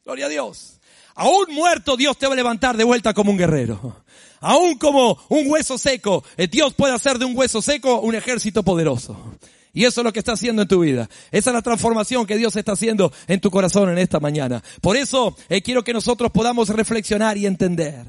Gloria 0.07 0.25
a 0.25 0.29
Dios. 0.31 0.81
Aún 1.17 1.47
muerto 1.51 1.97
Dios 1.97 2.17
te 2.19 2.27
va 2.27 2.35
a 2.35 2.37
levantar 2.37 2.77
de 2.77 2.85
vuelta 2.85 3.15
como 3.15 3.31
un 3.31 3.39
guerrero. 3.39 4.05
Aún 4.41 4.77
como 4.79 5.19
un 5.31 5.51
hueso 5.51 5.79
seco, 5.79 6.23
Dios 6.51 6.75
puede 6.75 6.95
hacer 6.95 7.19
de 7.19 7.25
un 7.25 7.37
hueso 7.37 7.63
seco 7.63 8.01
un 8.01 8.15
ejército 8.15 8.63
poderoso. 8.63 9.37
Y 9.73 9.85
eso 9.85 10.01
es 10.01 10.05
lo 10.05 10.13
que 10.13 10.21
está 10.21 10.33
haciendo 10.33 10.63
en 10.63 10.69
tu 10.69 10.81
vida. 10.81 11.09
Esa 11.31 11.51
es 11.51 11.55
la 11.55 11.63
transformación 11.63 12.27
que 12.27 12.37
Dios 12.37 12.55
está 12.57 12.73
haciendo 12.73 13.13
en 13.29 13.41
tu 13.41 13.51
corazón 13.51 13.91
en 13.91 13.99
esta 13.99 14.21
mañana. 14.21 14.63
Por 14.81 14.97
eso 14.97 15.37
eh, 15.49 15.63
quiero 15.63 15.85
que 15.85 15.93
nosotros 15.93 16.31
podamos 16.31 16.69
reflexionar 16.69 17.37
y 17.37 17.47
entender 17.47 18.05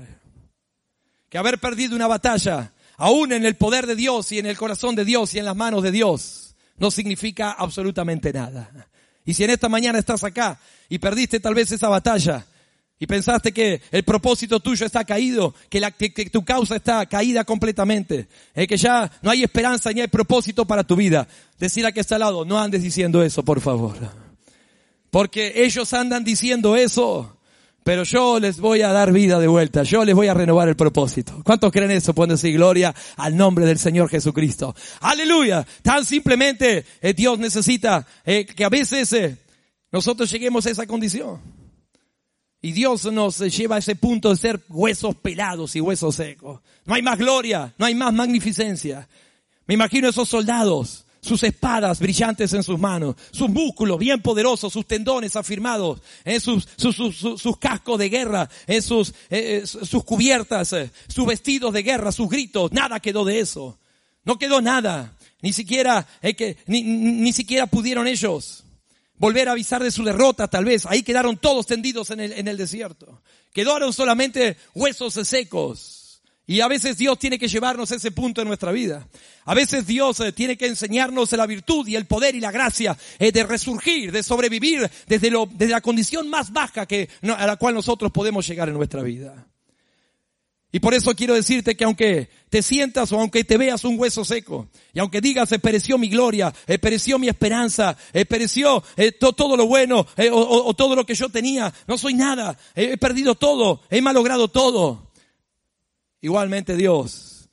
que 1.30 1.38
haber 1.38 1.60
perdido 1.60 1.96
una 1.96 2.08
batalla, 2.08 2.74
aún 2.98 3.32
en 3.32 3.46
el 3.46 3.56
poder 3.56 3.86
de 3.86 3.96
Dios 3.96 4.32
y 4.32 4.40
en 4.40 4.46
el 4.46 4.58
corazón 4.58 4.96
de 4.96 5.06
Dios 5.06 5.34
y 5.34 5.40
en 5.40 5.46
las 5.46 5.56
manos 5.56 5.84
de 5.84 5.92
Dios, 5.92 6.56
no 6.78 6.92
significa 6.92 7.52
absolutamente 7.52 8.32
nada. 8.32 8.90
Y 9.26 9.34
si 9.34 9.44
en 9.44 9.50
esta 9.50 9.68
mañana 9.68 10.00
estás 10.00 10.24
acá 10.24 10.60
y 10.88 11.00
perdiste 11.00 11.40
tal 11.40 11.54
vez 11.54 11.72
esa 11.72 11.90
batalla, 11.90 12.46
y 13.00 13.06
pensaste 13.06 13.52
que 13.52 13.82
el 13.92 14.04
propósito 14.04 14.60
tuyo 14.60 14.86
está 14.86 15.06
caído, 15.06 15.54
que, 15.70 16.30
tu 16.32 16.44
causa 16.44 16.78
está 16.78 17.06
caída 17.06 17.44
completamente, 17.44 18.28
eh, 18.56 18.66
que 18.66 18.78
ya 18.78 19.12
no 19.22 19.30
hay 19.30 19.44
esperanza 19.44 19.92
ni 19.92 20.02
hay 20.02 20.08
propósito 20.08 20.66
para 20.66 20.84
tu 20.84 20.96
vida. 20.96 21.28
Decir 21.60 21.86
a 21.86 21.92
que 21.92 22.00
está 22.00 22.16
al 22.16 22.22
lado, 22.22 22.46
no 22.46 22.60
andes 22.60 22.82
diciendo 22.82 23.22
eso, 23.22 23.44
por 23.44 23.62
favor. 23.62 23.96
Porque 25.12 25.64
ellos 25.64 25.94
andan 25.94 26.24
diciendo 26.24 26.76
eso, 26.76 27.38
pero 27.88 28.04
yo 28.04 28.40
les 28.40 28.60
voy 28.60 28.82
a 28.82 28.92
dar 28.92 29.14
vida 29.14 29.40
de 29.40 29.48
vuelta, 29.48 29.84
yo 29.84 30.04
les 30.04 30.14
voy 30.14 30.28
a 30.28 30.34
renovar 30.34 30.68
el 30.68 30.76
propósito. 30.76 31.40
¿Cuántos 31.46 31.72
creen 31.72 31.92
eso? 31.92 32.14
Pueden 32.14 32.36
decir 32.36 32.54
gloria 32.54 32.94
al 33.16 33.38
nombre 33.38 33.66
del 33.66 33.80
Señor 33.80 34.10
Jesucristo. 34.10 34.76
Aleluya. 35.00 35.66
Tan 35.84 36.04
simplemente 36.04 36.84
eh, 37.02 37.14
Dios 37.14 37.40
necesita 37.40 38.06
eh, 38.26 38.46
que 38.46 38.66
a 38.66 38.70
veces 38.70 39.14
eh, 39.14 39.38
nosotros 39.90 40.30
lleguemos 40.30 40.66
a 40.66 40.72
esa 40.72 40.86
condición. 40.86 41.57
Y 42.62 42.72
Dios 42.72 43.06
nos 43.12 43.40
lleva 43.40 43.76
a 43.76 43.80
ese 43.80 43.96
punto 43.96 44.30
de 44.30 44.36
ser 44.36 44.64
huesos 44.70 45.16
pelados 45.16 45.76
y 45.76 45.82
huesos 45.82 46.16
secos. 46.16 46.62
No 46.86 46.96
hay 46.96 47.02
más 47.02 47.18
gloria, 47.18 47.74
no 47.78 47.86
hay 47.86 47.94
más 47.94 48.14
magnificencia. 48.14 49.08
Me 49.68 49.76
imagino 49.76 50.10
esos 50.10 50.28
soldados, 50.28 51.06
sus 51.22 51.44
espadas 51.44 52.00
brillantes 52.00 52.54
en 52.54 52.64
sus 52.64 52.80
manos, 52.80 53.16
sus 53.32 53.50
músculos 53.50 54.00
bien 54.00 54.22
poderosos, 54.22 54.74
sus 54.74 54.88
tendones 54.88 55.36
afirmados, 55.36 56.02
en 56.26 56.40
sus, 56.42 56.66
cascos 57.60 58.00
de 58.00 58.10
guerra, 58.10 58.50
en 58.66 58.82
sus, 58.82 59.10
eh, 59.30 59.62
eh, 59.64 59.68
sus 59.68 60.04
cubiertas, 60.04 60.74
eh, 60.74 60.90
sus 61.08 61.28
vestidos 61.28 61.74
de 61.74 61.84
guerra, 61.84 62.12
sus 62.12 62.30
gritos. 62.30 62.72
Nada 62.72 63.00
quedó 63.00 63.24
de 63.24 63.40
eso. 63.40 63.78
No 64.24 64.40
quedó 64.40 64.62
nada. 64.62 65.16
Ni 65.42 65.54
siquiera, 65.54 66.08
que, 66.22 66.58
ni, 66.66 66.82
ni 66.82 67.32
siquiera 67.34 67.68
pudieron 67.68 68.08
ellos 68.08 68.64
volver 69.18 69.50
a 69.50 69.54
avisar 69.54 69.84
de 69.84 69.92
su 69.92 70.04
derrota, 70.04 70.48
tal 70.48 70.66
vez. 70.66 70.86
Ahí 70.86 71.04
quedaron 71.04 71.38
todos 71.38 71.66
tendidos 71.66 72.10
en 72.12 72.20
el, 72.20 72.34
en 72.34 72.48
el 72.48 72.58
desierto. 72.58 73.22
Quedaron 73.54 73.94
solamente 73.94 74.58
huesos 74.74 75.14
secos. 75.14 75.98
Y 76.50 76.62
a 76.62 76.70
veces 76.70 76.98
Dios 76.98 77.20
tiene 77.20 77.38
que 77.38 77.50
llevarnos 77.50 77.92
a 77.92 77.96
ese 77.96 78.12
punto 78.12 78.42
en 78.42 78.48
nuestra 78.48 78.72
vida. 78.72 79.06
A 79.44 79.54
veces 79.54 79.86
Dios 79.86 80.22
eh, 80.22 80.32
tiene 80.32 80.58
que 80.58 80.68
enseñarnos 80.68 81.34
la 81.34 81.46
virtud 81.46 81.86
y 81.88 81.98
el 81.98 82.06
poder 82.06 82.36
y 82.36 82.40
la 82.40 82.52
gracia 82.52 82.98
eh, 83.20 83.34
de 83.34 83.44
resurgir, 83.44 84.14
de 84.14 84.24
sobrevivir 84.24 84.90
desde, 85.08 85.30
lo, 85.30 85.50
desde 85.52 85.74
la 85.74 85.82
condición 85.82 86.30
más 86.30 86.54
baja 86.54 86.86
que, 86.86 87.10
a 87.22 87.46
la 87.46 87.58
cual 87.58 87.76
nosotros 87.76 88.14
podemos 88.14 88.48
llegar 88.48 88.70
en 88.70 88.76
nuestra 88.76 89.04
vida. 89.04 89.46
Y 90.72 90.80
por 90.80 90.94
eso 90.94 91.16
quiero 91.16 91.34
decirte 91.34 91.78
que 91.78 91.86
aunque 91.86 92.30
te 92.50 92.62
sientas 92.62 93.12
o 93.12 93.20
aunque 93.20 93.46
te 93.46 93.58
veas 93.58 93.86
un 93.86 93.98
hueso 93.98 94.26
seco, 94.26 94.68
y 94.94 95.00
aunque 95.00 95.22
digas, 95.22 95.52
eh, 95.54 95.60
pereció 95.60 95.98
mi 95.98 96.10
gloria, 96.10 96.54
eh, 96.68 96.78
pereció 96.78 97.18
mi 97.18 97.30
esperanza, 97.30 97.96
eh, 98.12 98.26
pereció 98.26 98.84
todo 99.20 99.56
lo 99.56 99.66
bueno 99.66 100.06
o, 100.32 100.74
todo 100.74 100.96
lo 100.96 101.06
que 101.06 101.16
yo 101.16 101.30
tenía, 101.30 101.74
no 101.88 101.98
soy 101.98 102.16
nada, 102.16 102.58
he 102.76 102.98
perdido 102.98 103.36
todo, 103.36 103.82
he 103.90 104.02
malogrado 104.02 104.50
todo. 104.50 105.12
Igualmente 106.20 106.76
Dios 106.76 107.50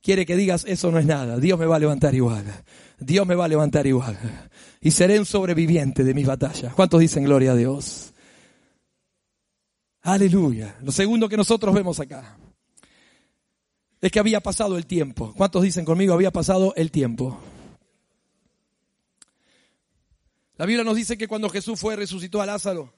quiere 0.00 0.24
que 0.24 0.36
digas, 0.36 0.64
eso 0.66 0.90
no 0.90 0.98
es 0.98 1.06
nada, 1.06 1.38
Dios 1.38 1.58
me 1.58 1.66
va 1.66 1.76
a 1.76 1.80
levantar 1.80 2.14
igual, 2.14 2.44
Dios 2.98 3.26
me 3.26 3.34
va 3.34 3.44
a 3.44 3.48
levantar 3.48 3.86
igual, 3.86 4.18
y 4.80 4.90
seré 4.90 5.18
un 5.18 5.26
sobreviviente 5.26 6.02
de 6.02 6.14
mis 6.14 6.26
batallas. 6.26 6.72
¿Cuántos 6.72 7.00
dicen 7.00 7.24
gloria 7.24 7.52
a 7.52 7.56
Dios? 7.56 8.11
Aleluya. 10.02 10.76
Lo 10.82 10.90
segundo 10.90 11.28
que 11.28 11.36
nosotros 11.36 11.74
vemos 11.74 12.00
acá 12.00 12.36
es 14.00 14.10
que 14.10 14.18
había 14.18 14.40
pasado 14.40 14.76
el 14.76 14.84
tiempo. 14.84 15.32
¿Cuántos 15.36 15.62
dicen 15.62 15.84
conmigo? 15.84 16.12
Había 16.12 16.32
pasado 16.32 16.74
el 16.74 16.90
tiempo. 16.90 17.38
La 20.56 20.66
Biblia 20.66 20.84
nos 20.84 20.96
dice 20.96 21.16
que 21.16 21.28
cuando 21.28 21.48
Jesús 21.48 21.78
fue 21.78 21.94
resucitó 21.94 22.42
a 22.42 22.46
Lázaro, 22.46 22.92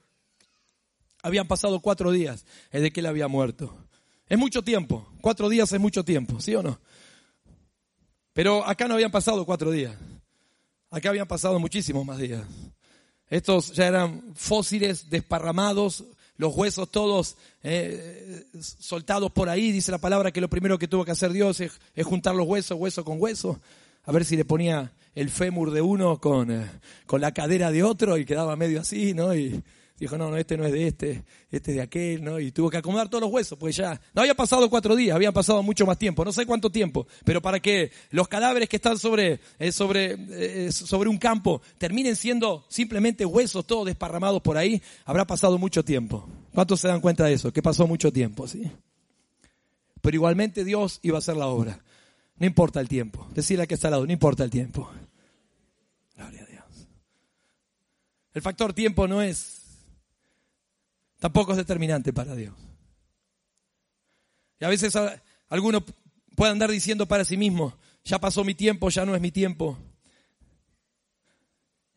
habían 1.23 1.47
pasado 1.47 1.81
cuatro 1.81 2.11
días 2.11 2.47
desde 2.73 2.91
que 2.91 3.01
él 3.01 3.07
había 3.07 3.29
muerto. 3.29 3.77
Es 4.27 4.39
mucho 4.39 4.63
tiempo. 4.63 5.07
Cuatro 5.21 5.51
días 5.51 5.71
es 5.73 5.81
mucho 5.81 6.05
tiempo, 6.05 6.41
¿sí 6.41 6.55
o 6.55 6.63
no? 6.63 6.81
Pero 8.33 8.67
acá 8.67 8.89
no 8.89 8.95
habían 8.95 9.11
pasado 9.11 9.45
cuatro 9.45 9.71
días. 9.71 9.95
Acá 10.91 11.11
habían 11.11 11.29
pasado 11.29 11.59
muchísimos 11.59 12.05
más 12.07 12.19
días. 12.19 12.43
Estos 13.29 13.73
ya 13.73 13.87
eran 13.87 14.35
fósiles 14.35 15.11
desparramados, 15.11 16.05
los 16.37 16.55
huesos 16.55 16.91
todos 16.91 17.37
eh, 17.63 18.45
soltados 18.61 19.31
por 19.31 19.49
ahí. 19.49 19.73
Dice 19.73 19.93
la 19.93 19.99
palabra 19.99 20.33
que 20.33 20.41
lo 20.41 20.49
primero 20.49 20.79
que 20.79 20.89
tuvo 20.89 21.05
que 21.05 21.13
hacer 21.13 21.33
Dios 21.33 21.61
es, 21.61 21.73
juntar 22.05 22.35
los 22.35 22.47
huesos, 22.47 22.79
hueso 22.79 23.05
con 23.05 23.21
hueso, 23.21 23.61
a 24.05 24.13
ver 24.13 24.25
si 24.25 24.37
le 24.37 24.45
ponía 24.45 24.93
el 25.15 25.31
fémur 25.31 25.71
de 25.71 25.81
uno 25.81 26.19
con, 26.19 26.51
eh, 26.51 26.71
con 27.07 27.21
la 27.21 27.33
cadera 27.33 27.71
de 27.71 27.83
otro 27.83 28.19
y 28.19 28.25
quedaba 28.25 28.57
medio 28.57 28.81
así, 28.81 29.15
¿no? 29.15 29.33
Dijo, 29.97 30.19
no, 30.19 30.29
no, 30.29 30.37
este 30.37 30.57
no 30.57 30.65
es 30.65 30.73
de 30.73 30.89
este, 30.89 31.25
este 31.53 31.71
es 31.71 31.77
de 31.77 31.83
aquel, 31.83 32.25
¿no? 32.25 32.41
Y 32.41 32.51
tuvo 32.51 32.69
que 32.69 32.79
acomodar 32.79 33.09
todos 33.09 33.23
los 33.23 33.31
huesos, 33.31 33.57
pues 33.57 33.77
ya, 33.77 34.01
no 34.13 34.23
había 34.23 34.35
pasado 34.35 34.69
cuatro 34.69 34.97
días, 34.97 35.15
habían 35.15 35.33
pasado 35.33 35.63
mucho 35.63 35.87
más 35.87 35.99
tiempo, 35.99 36.25
no 36.25 36.33
sé 36.33 36.47
cuánto 36.47 36.69
tiempo, 36.69 37.07
pero 37.25 37.41
para 37.41 37.61
que 37.61 37.93
los 38.11 38.27
cadáveres 38.27 38.69
que 38.69 38.77
están 38.77 38.99
sobre, 38.99 39.39
eh, 39.61 39.71
sobre, 39.71 40.17
eh, 40.31 40.73
sobre 40.73 41.09
un 41.09 41.17
campo 41.17 41.63
terminen 41.79 42.17
siendo 42.17 42.67
simplemente 42.69 43.25
huesos 43.25 43.65
todos 43.69 43.87
desparramados 43.87 44.43
por 44.43 44.57
ahí, 44.57 44.83
habrá 45.05 45.29
pasado 45.29 45.59
mucho 45.59 45.85
tiempo. 45.85 46.29
¿Cuántos 46.53 46.81
se 46.81 46.89
dan 46.89 47.01
cuenta 47.01 47.25
de 47.27 47.35
eso? 47.35 47.53
Que 47.53 47.63
pasó 47.63 47.87
mucho 47.87 48.13
tiempo, 48.13 48.49
¿sí? 48.49 48.69
Pero 50.01 50.17
igualmente 50.17 50.65
Dios 50.65 50.99
iba 51.03 51.19
a 51.19 51.21
hacer 51.21 51.37
la 51.37 51.47
obra. 51.47 51.83
No 52.37 52.47
importa 52.47 52.81
el 52.81 52.89
tiempo. 52.89 53.29
Decirle 53.33 53.67
que 53.69 53.75
está 53.75 53.89
al 53.89 53.93
lado, 53.93 54.07
no 54.07 54.13
importa 54.13 54.43
el 54.43 54.51
tiempo. 54.51 54.91
Gloria 56.17 56.43
a 56.43 56.47
Dios. 56.47 56.89
El 58.35 58.43
factor 58.43 58.73
tiempo 58.73 59.07
no 59.07 59.23
es 59.23 59.64
tampoco 61.25 61.53
es 61.53 61.57
determinante 61.57 62.13
para 62.13 62.35
Dios. 62.35 62.55
Y 64.61 64.65
a 64.67 64.69
veces 64.69 64.93
algunos 65.49 65.83
pueden 66.37 66.53
andar 66.53 66.71
diciendo 66.71 67.09
para 67.09 67.25
sí 67.25 67.39
mismo, 67.39 67.75
ya 68.05 68.19
pasó 68.19 68.45
mi 68.45 68.55
tiempo, 68.55 68.91
ya 68.91 69.07
no 69.07 69.15
es 69.15 69.23
mi 69.23 69.31
tiempo. 69.31 69.79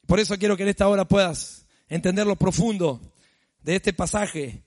Por 0.05 0.21
eso 0.21 0.37
quiero 0.37 0.55
que 0.55 0.63
en 0.63 0.69
esta 0.69 0.87
hora 0.87 1.05
puedas 1.05 1.67
entender 1.89 2.25
lo 2.25 2.37
profundo 2.37 3.01
de 3.63 3.75
este 3.75 3.91
pasaje 3.91 4.63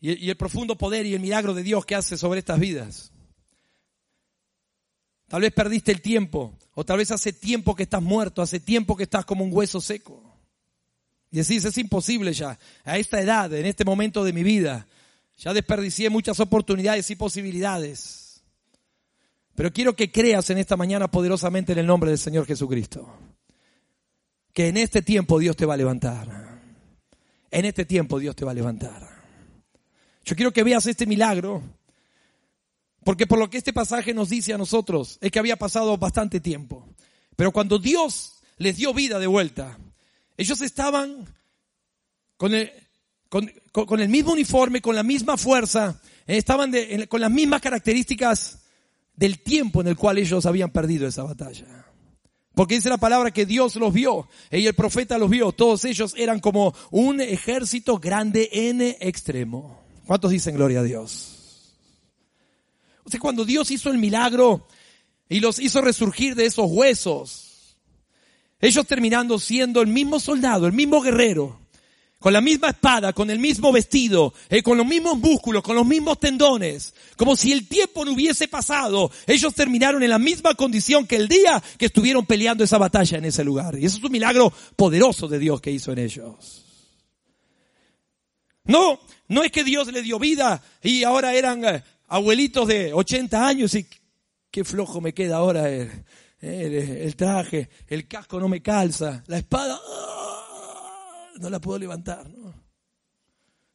y, 0.00 0.26
y 0.26 0.30
el 0.30 0.36
profundo 0.36 0.78
poder 0.78 1.04
y 1.04 1.14
el 1.14 1.20
milagro 1.20 1.52
de 1.52 1.64
Dios 1.64 1.84
que 1.84 1.96
hace 1.96 2.16
sobre 2.16 2.38
estas 2.38 2.60
vidas. 2.60 3.10
Tal 5.26 5.40
vez 5.40 5.52
perdiste 5.52 5.90
el 5.90 6.00
tiempo, 6.00 6.56
o 6.74 6.84
tal 6.84 6.98
vez 6.98 7.10
hace 7.10 7.32
tiempo 7.32 7.74
que 7.74 7.82
estás 7.82 8.00
muerto, 8.00 8.42
hace 8.42 8.60
tiempo 8.60 8.96
que 8.96 9.02
estás 9.02 9.24
como 9.24 9.42
un 9.42 9.52
hueso 9.52 9.80
seco. 9.80 10.29
Y 11.30 11.38
decís, 11.38 11.64
es 11.64 11.78
imposible 11.78 12.32
ya, 12.32 12.58
a 12.84 12.98
esta 12.98 13.20
edad, 13.20 13.52
en 13.54 13.66
este 13.66 13.84
momento 13.84 14.24
de 14.24 14.32
mi 14.32 14.42
vida, 14.42 14.86
ya 15.38 15.54
desperdicié 15.54 16.10
muchas 16.10 16.40
oportunidades 16.40 17.10
y 17.10 17.16
posibilidades. 17.16 18.42
Pero 19.54 19.72
quiero 19.72 19.94
que 19.94 20.10
creas 20.10 20.50
en 20.50 20.58
esta 20.58 20.76
mañana 20.76 21.10
poderosamente 21.10 21.72
en 21.72 21.78
el 21.78 21.86
nombre 21.86 22.10
del 22.10 22.18
Señor 22.18 22.46
Jesucristo. 22.46 23.12
Que 24.52 24.68
en 24.68 24.76
este 24.76 25.02
tiempo 25.02 25.38
Dios 25.38 25.56
te 25.56 25.66
va 25.66 25.74
a 25.74 25.76
levantar. 25.76 26.60
En 27.50 27.64
este 27.64 27.84
tiempo 27.84 28.18
Dios 28.18 28.34
te 28.34 28.44
va 28.44 28.50
a 28.50 28.54
levantar. 28.54 29.08
Yo 30.24 30.36
quiero 30.36 30.52
que 30.52 30.64
veas 30.64 30.86
este 30.86 31.06
milagro, 31.06 31.62
porque 33.04 33.26
por 33.26 33.38
lo 33.38 33.48
que 33.48 33.58
este 33.58 33.72
pasaje 33.72 34.12
nos 34.14 34.28
dice 34.28 34.52
a 34.52 34.58
nosotros 34.58 35.18
es 35.20 35.30
que 35.30 35.38
había 35.38 35.56
pasado 35.56 35.96
bastante 35.96 36.40
tiempo. 36.40 36.86
Pero 37.36 37.52
cuando 37.52 37.78
Dios 37.78 38.42
les 38.58 38.76
dio 38.76 38.92
vida 38.92 39.18
de 39.18 39.26
vuelta, 39.26 39.78
ellos 40.40 40.62
estaban 40.62 41.26
con 42.38 42.54
el, 42.54 44.08
mismo 44.08 44.32
uniforme, 44.32 44.80
con 44.80 44.96
la 44.96 45.02
misma 45.02 45.36
fuerza, 45.36 46.00
eh, 46.26 46.38
estaban 46.38 46.72
con 47.08 47.20
las 47.20 47.30
mismas 47.30 47.60
características 47.60 48.58
del 49.14 49.40
tiempo 49.40 49.82
en 49.82 49.88
el 49.88 49.96
cual 49.96 50.16
ellos 50.16 50.46
habían 50.46 50.70
perdido 50.70 51.06
esa 51.06 51.24
batalla. 51.24 51.84
Porque 52.54 52.76
dice 52.76 52.88
la 52.88 52.96
palabra 52.96 53.32
que 53.32 53.44
Dios 53.44 53.76
los 53.76 53.92
vio 53.92 54.28
y 54.50 54.66
el 54.66 54.72
profeta 54.72 55.18
los 55.18 55.28
vio. 55.28 55.52
Todos 55.52 55.84
ellos 55.84 56.14
eran 56.16 56.40
como 56.40 56.74
un 56.90 57.20
ejército 57.20 57.98
grande 57.98 58.48
en 58.50 58.80
extremo. 58.80 59.78
¿Cuántos 60.06 60.30
dicen 60.30 60.54
gloria 60.54 60.80
a 60.80 60.84
Dios? 60.84 61.76
O 63.04 63.10
cuando 63.18 63.44
Dios 63.44 63.70
hizo 63.70 63.90
el 63.90 63.98
milagro 63.98 64.66
y 65.28 65.40
los 65.40 65.58
hizo 65.58 65.82
resurgir 65.82 66.34
de 66.34 66.46
esos 66.46 66.70
huesos, 66.70 67.49
ellos 68.60 68.86
terminando 68.86 69.38
siendo 69.38 69.80
el 69.80 69.88
mismo 69.88 70.20
soldado, 70.20 70.66
el 70.66 70.72
mismo 70.72 71.00
guerrero, 71.00 71.60
con 72.20 72.34
la 72.34 72.42
misma 72.42 72.68
espada, 72.68 73.14
con 73.14 73.30
el 73.30 73.38
mismo 73.38 73.72
vestido, 73.72 74.34
eh, 74.50 74.62
con 74.62 74.76
los 74.76 74.86
mismos 74.86 75.18
músculos, 75.18 75.62
con 75.62 75.74
los 75.74 75.86
mismos 75.86 76.20
tendones, 76.20 76.92
como 77.16 77.34
si 77.34 77.50
el 77.50 77.66
tiempo 77.66 78.04
no 78.04 78.12
hubiese 78.12 78.46
pasado. 78.46 79.10
Ellos 79.26 79.54
terminaron 79.54 80.02
en 80.02 80.10
la 80.10 80.18
misma 80.18 80.54
condición 80.54 81.06
que 81.06 81.16
el 81.16 81.28
día 81.28 81.62
que 81.78 81.86
estuvieron 81.86 82.26
peleando 82.26 82.62
esa 82.62 82.76
batalla 82.76 83.16
en 83.16 83.24
ese 83.24 83.42
lugar. 83.42 83.78
Y 83.78 83.86
eso 83.86 83.96
es 83.96 84.04
un 84.04 84.12
milagro 84.12 84.52
poderoso 84.76 85.28
de 85.28 85.38
Dios 85.38 85.62
que 85.62 85.70
hizo 85.70 85.92
en 85.92 85.98
ellos. 85.98 86.66
No, 88.64 89.00
no 89.28 89.42
es 89.42 89.50
que 89.50 89.64
Dios 89.64 89.90
le 89.90 90.02
dio 90.02 90.18
vida 90.18 90.62
y 90.82 91.04
ahora 91.04 91.32
eran 91.34 91.64
eh, 91.64 91.82
abuelitos 92.08 92.68
de 92.68 92.92
80 92.92 93.48
años 93.48 93.74
y 93.74 93.86
qué 94.50 94.62
flojo 94.62 95.00
me 95.00 95.14
queda 95.14 95.36
ahora 95.36 95.70
el, 96.40 97.16
traje, 97.16 97.68
el 97.86 98.08
casco 98.08 98.40
no 98.40 98.48
me 98.48 98.62
calza, 98.62 99.22
la 99.26 99.38
espada. 99.38 99.78
¡ah! 99.82 100.10
no 101.40 101.50
la 101.50 101.60
puedo 101.60 101.78
levantar, 101.78 102.28
¿no? 102.28 102.54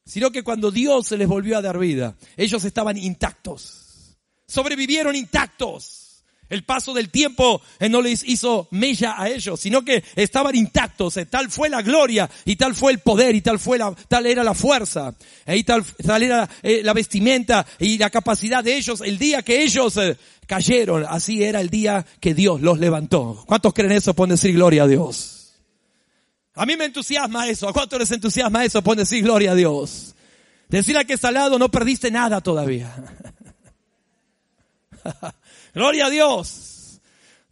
Sino 0.05 0.31
que 0.31 0.43
cuando 0.43 0.69
Dios 0.69 1.07
se 1.07 1.17
les 1.17 1.27
volvió 1.27 1.57
a 1.57 1.61
dar 1.61 1.79
vida, 1.79 2.15
ellos 2.37 2.63
estaban 2.63 2.95
intactos. 2.95 4.17
Sobrevivieron 4.47 5.15
intactos. 5.15 6.05
El 6.47 6.63
paso 6.63 6.93
del 6.93 7.09
tiempo 7.09 7.59
eh, 7.79 7.89
no 7.89 8.03
les 8.03 8.23
hizo 8.23 8.67
mella 8.69 9.15
a 9.17 9.29
ellos, 9.29 9.59
sino 9.59 9.83
que 9.83 10.03
estaban 10.15 10.55
intactos. 10.55 11.17
Eh, 11.17 11.25
tal 11.25 11.49
fue 11.49 11.69
la 11.69 11.81
gloria 11.81 12.29
y 12.45 12.55
tal 12.55 12.75
fue 12.75 12.91
el 12.91 12.99
poder 12.99 13.33
y 13.33 13.41
tal 13.41 13.57
fue 13.57 13.79
la, 13.79 13.95
tal 14.07 14.27
era 14.27 14.43
la 14.43 14.53
fuerza 14.53 15.15
eh, 15.47 15.57
y 15.57 15.63
tal, 15.63 15.83
tal 15.83 16.21
era 16.21 16.47
la 16.61 16.93
vestimenta 16.93 17.65
y 17.79 17.97
la 17.97 18.11
capacidad 18.11 18.63
de 18.63 18.77
ellos. 18.77 19.01
El 19.01 19.17
día 19.17 19.41
que 19.41 19.63
ellos 19.63 19.99
cayeron, 20.47 21.05
así 21.07 21.43
era 21.43 21.61
el 21.61 21.69
día 21.69 22.05
que 22.19 22.33
Dios 22.33 22.61
los 22.61 22.79
levantó. 22.79 23.43
¿Cuántos 23.45 23.73
creen 23.73 23.93
eso? 23.93 24.13
Pueden 24.13 24.31
decir 24.31 24.53
gloria 24.53 24.83
a 24.83 24.87
Dios. 24.87 25.55
A 26.55 26.65
mí 26.65 26.77
me 26.77 26.85
entusiasma 26.85 27.47
eso. 27.47 27.67
¿A 27.67 27.73
cuánto 27.73 27.99
les 27.99 28.11
entusiasma 28.11 28.63
eso? 28.63 28.81
Pueden 28.81 28.99
decir 28.99 29.23
gloria 29.23 29.51
a 29.51 29.55
Dios. 29.55 30.15
Decir 30.69 30.97
que 31.05 31.13
está 31.13 31.27
al 31.27 31.35
lado 31.35 31.59
no 31.59 31.69
perdiste 31.69 32.09
nada 32.09 32.41
todavía. 32.41 32.93
gloria 35.73 36.07
a 36.07 36.09
Dios. 36.09 36.74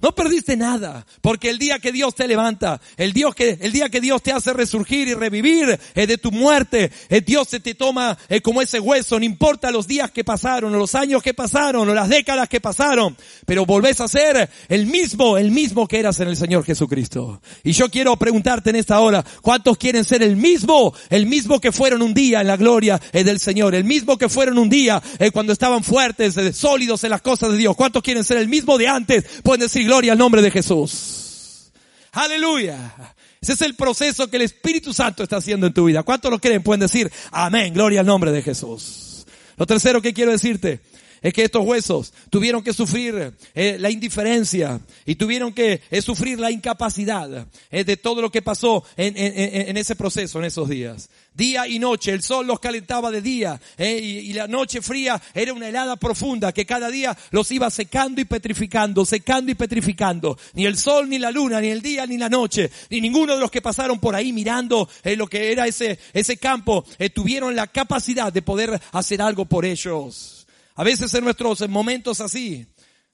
No 0.03 0.13
perdiste 0.13 0.57
nada, 0.57 1.05
porque 1.21 1.49
el 1.49 1.57
día 1.57 1.79
que 1.79 1.93
Dios 1.93 2.13
te 2.13 2.27
levanta, 2.27 2.81
el, 2.97 3.13
Dios 3.13 3.33
que, 3.33 3.57
el 3.61 3.71
día 3.71 3.87
que 3.87 4.01
Dios 4.01 4.21
te 4.21 4.33
hace 4.33 4.51
resurgir 4.51 5.07
y 5.07 5.13
revivir 5.13 5.79
eh, 5.95 6.07
de 6.07 6.17
tu 6.17 6.29
muerte, 6.29 6.91
eh, 7.07 7.21
Dios 7.21 7.47
se 7.47 7.61
te 7.61 7.73
toma 7.73 8.17
eh, 8.27 8.41
como 8.41 8.61
ese 8.61 8.81
hueso, 8.81 9.17
no 9.17 9.23
importa 9.23 9.71
los 9.71 9.87
días 9.87 10.11
que 10.11 10.25
pasaron, 10.25 10.75
o 10.75 10.77
los 10.77 10.93
años 10.95 11.23
que 11.23 11.33
pasaron, 11.33 11.87
o 11.87 11.93
las 11.93 12.09
décadas 12.09 12.49
que 12.49 12.59
pasaron, 12.59 13.15
pero 13.45 13.65
volvés 13.65 14.01
a 14.01 14.09
ser 14.09 14.49
el 14.67 14.87
mismo, 14.87 15.37
el 15.37 15.51
mismo 15.51 15.87
que 15.87 15.99
eras 15.99 16.19
en 16.19 16.27
el 16.27 16.35
Señor 16.35 16.65
Jesucristo. 16.65 17.41
Y 17.63 17.71
yo 17.71 17.89
quiero 17.89 18.17
preguntarte 18.17 18.71
en 18.71 18.75
esta 18.75 18.99
hora, 18.99 19.23
¿cuántos 19.41 19.77
quieren 19.77 20.03
ser 20.03 20.21
el 20.21 20.35
mismo, 20.35 20.93
el 21.09 21.27
mismo 21.27 21.61
que 21.61 21.71
fueron 21.71 22.01
un 22.01 22.13
día 22.13 22.41
en 22.41 22.47
la 22.47 22.57
gloria 22.57 22.99
del 23.13 23.39
Señor, 23.39 23.73
el 23.73 23.85
mismo 23.85 24.17
que 24.17 24.27
fueron 24.27 24.57
un 24.57 24.67
día 24.67 25.01
cuando 25.31 25.53
estaban 25.53 25.81
fuertes, 25.81 26.35
sólidos 26.57 27.05
en 27.05 27.11
las 27.11 27.21
cosas 27.21 27.51
de 27.51 27.57
Dios? 27.57 27.77
¿Cuántos 27.77 28.03
quieren 28.03 28.25
ser 28.25 28.39
el 28.39 28.49
mismo 28.49 28.77
de 28.77 28.89
antes? 28.89 29.23
Pueden 29.43 29.61
decir, 29.61 29.92
Gloria 29.93 30.13
al 30.13 30.17
nombre 30.17 30.41
de 30.41 30.49
Jesús. 30.49 31.69
Aleluya. 32.13 32.95
Ese 33.39 33.53
es 33.53 33.61
el 33.61 33.75
proceso 33.75 34.27
que 34.27 34.37
el 34.37 34.41
Espíritu 34.41 34.91
Santo 34.91 35.21
está 35.21 35.37
haciendo 35.37 35.67
en 35.67 35.73
tu 35.75 35.85
vida. 35.85 36.01
¿Cuántos 36.01 36.31
lo 36.31 36.39
creen? 36.39 36.63
Pueden 36.63 36.79
decir, 36.79 37.11
amén, 37.29 37.75
gloria 37.75 37.99
al 37.99 38.07
nombre 38.07 38.31
de 38.31 38.41
Jesús. 38.41 39.23
Lo 39.55 39.67
tercero 39.67 40.01
que 40.01 40.11
quiero 40.11 40.31
decirte 40.31 40.79
es 41.23 41.33
que 41.33 41.45
estos 41.45 41.65
huesos 41.65 42.13
tuvieron 42.29 42.61
que 42.61 42.73
sufrir 42.73 43.33
eh, 43.55 43.77
la 43.79 43.89
indiferencia 43.89 44.79
y 45.05 45.15
tuvieron 45.15 45.53
que 45.53 45.81
eh, 45.89 46.01
sufrir 46.01 46.37
la 46.37 46.51
incapacidad 46.51 47.47
eh, 47.71 47.83
de 47.85 47.97
todo 47.97 48.21
lo 48.21 48.29
que 48.29 48.41
pasó 48.41 48.83
en, 48.97 49.77
ese 49.77 49.95
proceso, 49.95 50.39
en 50.39 50.45
esos 50.45 50.67
días 50.67 51.09
día 51.33 51.65
y 51.67 51.79
noche. 51.79 52.11
El 52.11 52.21
sol 52.21 52.45
los 52.45 52.59
calentaba 52.59 53.09
de 53.09 53.19
día 53.19 53.59
y, 53.79 54.33
la 54.33 54.47
noche 54.47 54.83
fría 54.83 55.19
era 55.33 55.53
una 55.53 55.67
helada 55.67 55.95
profunda 55.95 56.51
que 56.51 56.63
cada 56.63 56.89
día 56.89 57.17
los 57.31 57.49
iba 57.51 57.71
secando 57.71 58.21
y 58.21 58.25
petrificando, 58.25 59.03
secando 59.03 59.51
y 59.51 59.55
petrificando. 59.55 60.37
Ni 60.53 60.67
el 60.67 60.77
sol, 60.77 61.09
ni 61.09 61.17
la 61.17 61.31
luna, 61.31 61.59
ni 61.59 61.69
el 61.69 61.81
día, 61.81 62.05
ni 62.05 62.19
la 62.19 62.29
noche, 62.29 62.69
ni 62.91 63.01
ninguno 63.01 63.33
de 63.33 63.39
los 63.39 63.49
que 63.49 63.63
pasaron 63.63 63.99
por 63.99 64.15
ahí 64.15 64.31
mirando 64.31 64.87
lo 65.03 65.25
que 65.25 65.51
era 65.51 65.65
ese, 65.65 65.97
ese 66.13 66.37
campo, 66.37 66.85
tuvieron 67.15 67.55
la 67.55 67.65
capacidad 67.65 68.31
de 68.31 68.43
poder 68.43 68.79
hacer 68.91 69.19
algo 69.19 69.45
por 69.45 69.65
ellos. 69.65 70.42
A 70.75 70.83
veces 70.83 71.13
en 71.13 71.23
nuestros 71.23 71.67
momentos 71.69 72.19
así, 72.21 72.65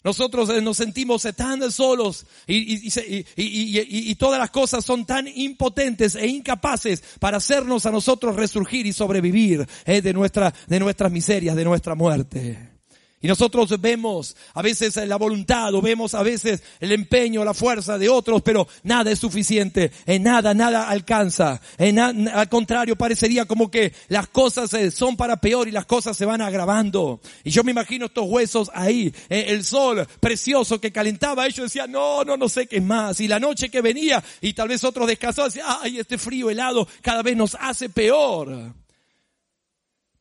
nosotros 0.03 0.49
eh, 0.49 0.61
nos 0.61 0.77
sentimos 0.77 1.27
tan 1.35 1.71
solos 1.71 2.25
y, 2.47 4.15
todas 4.15 4.39
las 4.39 4.49
cosas 4.49 4.85
son 4.85 5.05
tan 5.05 5.27
impotentes 5.27 6.15
e 6.15 6.27
incapaces 6.27 7.03
para 7.19 7.37
hacernos 7.37 7.85
a 7.85 7.91
nosotros 7.91 8.35
resurgir 8.35 8.85
y 8.85 8.93
sobrevivir 8.93 9.67
eh, 9.85 10.01
de, 10.01 10.13
nuestra, 10.13 10.53
de 10.67 10.79
nuestras 10.79 11.11
miserias, 11.11 11.55
de 11.55 11.65
nuestra 11.65 11.95
muerte. 11.95 12.78
Y 13.21 13.27
nosotros 13.27 13.79
vemos 13.81 14.37
a 14.53 14.61
veces 14.61 14.95
la 14.95 15.17
voluntad 15.17 15.73
o 15.75 15.81
vemos 15.81 16.13
a 16.13 16.23
veces 16.23 16.63
el 16.79 16.93
empeño, 16.93 17.43
la 17.43 17.53
fuerza 17.53 17.97
de 17.97 18.07
otros, 18.07 18.41
pero 18.41 18.65
nada 18.83 19.11
es 19.11 19.19
suficiente, 19.19 19.91
en 20.05 20.23
nada, 20.23 20.53
nada 20.53 20.87
alcanza. 20.87 21.59
En 21.77 21.99
al 21.99 22.47
contrario, 22.47 22.95
parecería 22.95 23.45
como 23.45 23.69
que 23.69 23.93
las 24.07 24.29
cosas 24.29 24.73
eh, 24.73 24.89
son 24.89 25.17
para 25.17 25.35
peor 25.35 25.67
y 25.67 25.71
las 25.71 25.85
cosas 25.85 26.15
se 26.15 26.25
van 26.25 26.39
agravando. 26.41 27.19
Y 27.43 27.51
yo 27.51 27.65
me 27.65 27.71
imagino 27.71 28.05
estos 28.05 28.25
huesos 28.25 28.71
ahí, 28.73 29.13
eh, 29.27 29.45
el 29.49 29.65
sol 29.65 30.07
precioso 30.21 30.79
que 30.79 30.93
calentaba, 30.93 31.45
ellos 31.45 31.65
decían, 31.65 31.91
no, 31.91 32.23
no, 32.23 32.37
no 32.37 32.47
sé 32.47 32.67
qué 32.67 32.79
más. 32.79 33.19
Y 33.19 33.27
la 33.27 33.39
noche 33.39 33.69
que 33.69 33.81
venía 33.81 34.23
y 34.39 34.53
tal 34.53 34.69
vez 34.69 34.81
otros 34.85 35.07
descansaban, 35.07 35.51
decían, 35.51 35.67
ay, 35.81 35.99
este 35.99 36.17
frío 36.17 36.49
helado 36.49 36.87
cada 37.01 37.21
vez 37.21 37.35
nos 37.35 37.57
hace 37.59 37.89
peor. 37.89 38.73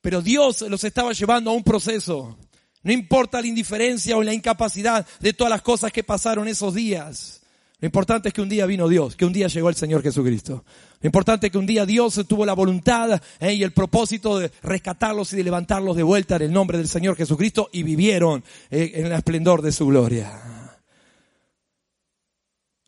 Pero 0.00 0.20
Dios 0.20 0.62
los 0.62 0.82
estaba 0.82 1.12
llevando 1.12 1.50
a 1.50 1.54
un 1.54 1.62
proceso 1.62 2.37
no 2.83 2.93
importa 2.93 3.41
la 3.41 3.47
indiferencia 3.47 4.17
o 4.17 4.23
la 4.23 4.35
incapacidad 4.35 5.07
de 5.21 5.33
todas 5.33 5.51
las 5.51 5.62
cosas 5.62 5.93
que 5.93 6.05
pasaron 6.05 6.49
esos 6.49 6.75
días. 6.75 7.43
Lo 7.81 7.87
importante 7.87 8.29
es 8.29 8.35
que 8.35 8.41
un 8.41 8.49
día 8.49 8.67
vino 8.67 8.88
Dios, 8.88 9.14
que 9.14 9.25
un 9.25 9.33
día 9.33 9.47
llegó 9.47 9.69
el 9.69 9.77
Señor 9.77 10.03
Jesucristo. 10.03 10.64
Lo 11.01 11.07
importante 11.07 11.47
es 11.47 11.53
que 11.53 11.59
un 11.59 11.67
día 11.67 11.87
Dios 11.87 12.21
tuvo 12.27 12.45
la 12.45 12.55
voluntad 12.55 13.23
eh, 13.38 13.55
y 13.55 13.62
el 13.62 13.73
propósito 13.73 14.38
de 14.38 14.51
rescatarlos 14.62 15.33
y 15.33 15.37
de 15.37 15.45
levantarlos 15.45 15.97
de 15.97 16.03
vuelta 16.03 16.37
en 16.37 16.43
el 16.43 16.53
nombre 16.53 16.77
del 16.77 16.88
Señor 16.88 17.17
Jesucristo 17.17 17.71
y 17.73 17.85
vivieron 17.85 18.43
eh, 18.71 18.93
en 18.95 19.07
el 19.07 19.12
esplendor 19.12 19.62
de 19.62 19.71
su 19.71 19.87
gloria. 19.87 20.81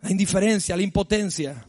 La 0.01 0.11
indiferencia, 0.11 0.77
la 0.77 0.83
impotencia, 0.83 1.65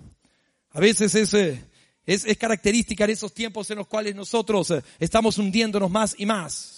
a 0.72 0.80
veces 0.80 1.14
es, 1.14 1.34
eh, 1.36 1.64
es, 2.06 2.26
es 2.26 2.38
característica 2.38 3.04
en 3.04 3.12
esos 3.12 3.34
tiempos 3.36 3.70
en 3.70 3.78
los 3.78 3.88
cuales 3.88 4.16
nosotros 4.16 4.74
estamos 5.00 5.38
hundiéndonos 5.38 5.92
más 5.92 6.16
y 6.18 6.26
más. 6.26 6.71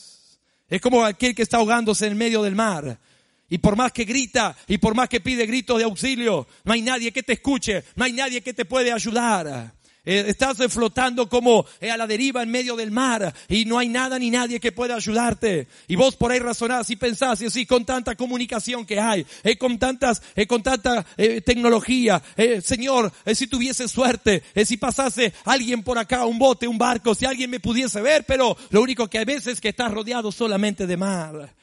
Es 0.73 0.81
como 0.81 1.05
aquel 1.05 1.35
que 1.35 1.43
está 1.43 1.57
ahogándose 1.57 2.07
en 2.07 2.17
medio 2.17 2.41
del 2.41 2.55
mar. 2.55 2.97
Y 3.47 3.59
por 3.59 3.75
más 3.75 3.91
que 3.91 4.05
grita 4.05 4.57
y 4.67 4.79
por 4.79 4.95
más 4.95 5.07
que 5.07 5.21
pide 5.21 5.45
gritos 5.45 5.77
de 5.77 5.83
auxilio, 5.83 6.47
no 6.63 6.73
hay 6.73 6.81
nadie 6.81 7.11
que 7.11 7.21
te 7.21 7.33
escuche, 7.33 7.83
no 7.95 8.05
hay 8.05 8.11
nadie 8.11 8.41
que 8.41 8.55
te 8.55 8.65
puede 8.65 8.91
ayudar. 8.91 9.71
Eh, 10.05 10.25
estás 10.27 10.57
flotando 10.69 11.29
como 11.29 11.65
eh, 11.79 11.89
a 11.89 11.95
la 11.95 12.05
deriva 12.05 12.43
en 12.43 12.51
medio 12.51 12.75
del 12.75 12.91
mar 12.91 13.33
y 13.47 13.63
no 13.63 13.79
hay 13.79 13.87
nada 13.87 14.19
ni 14.19 14.29
nadie 14.29 14.59
que 14.59 14.73
pueda 14.73 14.95
ayudarte. 14.95 15.69
Y 15.87 15.95
vos 15.95 16.17
por 16.17 16.31
ahí 16.31 16.39
razonás 16.39 16.89
y 16.89 16.97
pensás 16.97 17.41
y 17.41 17.45
así 17.45 17.65
con 17.65 17.85
tanta 17.85 18.15
comunicación 18.15 18.85
que 18.85 18.99
hay, 18.99 19.25
eh, 19.43 19.57
con 19.57 19.79
tantas, 19.79 20.21
con 20.47 20.61
tanta 20.61 21.05
tecnología. 21.45 22.21
Señor, 22.63 23.11
si 23.33 23.47
tuviese 23.47 23.87
suerte, 23.87 24.43
si 24.65 24.75
pasase 24.75 25.33
alguien 25.45 25.83
por 25.83 25.97
acá, 25.97 26.25
un 26.25 26.37
bote, 26.37 26.67
un 26.67 26.77
barco, 26.77 27.15
si 27.15 27.25
alguien 27.25 27.49
me 27.49 27.61
pudiese 27.61 28.01
ver, 28.01 28.25
pero 28.25 28.57
lo 28.71 28.81
único 28.81 29.09
que 29.09 29.19
hay 29.19 29.25
veces 29.25 29.53
es 29.53 29.61
que 29.61 29.69
estás 29.69 29.91
rodeado 29.91 30.31
solamente 30.31 30.85
de 30.85 30.97
mar 30.97 31.55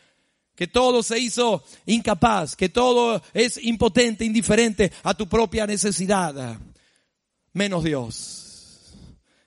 que 0.55 0.66
todo 0.66 1.03
se 1.03 1.18
hizo 1.18 1.64
incapaz, 1.87 2.55
que 2.55 2.68
todo 2.68 3.22
es 3.33 3.59
impotente, 3.62 4.26
indiferente 4.26 4.92
a 5.05 5.14
tu 5.14 5.26
propia 5.26 5.66
necesidad 5.66 6.61
menos 7.52 7.84
Dios, 7.84 8.94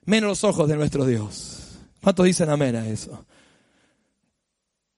menos 0.06 0.30
los 0.30 0.44
ojos 0.44 0.68
de 0.68 0.76
nuestro 0.76 1.06
Dios. 1.06 1.60
¿Cuántos 2.02 2.26
dicen 2.26 2.50
amén 2.50 2.76
a 2.76 2.88
eso? 2.88 3.26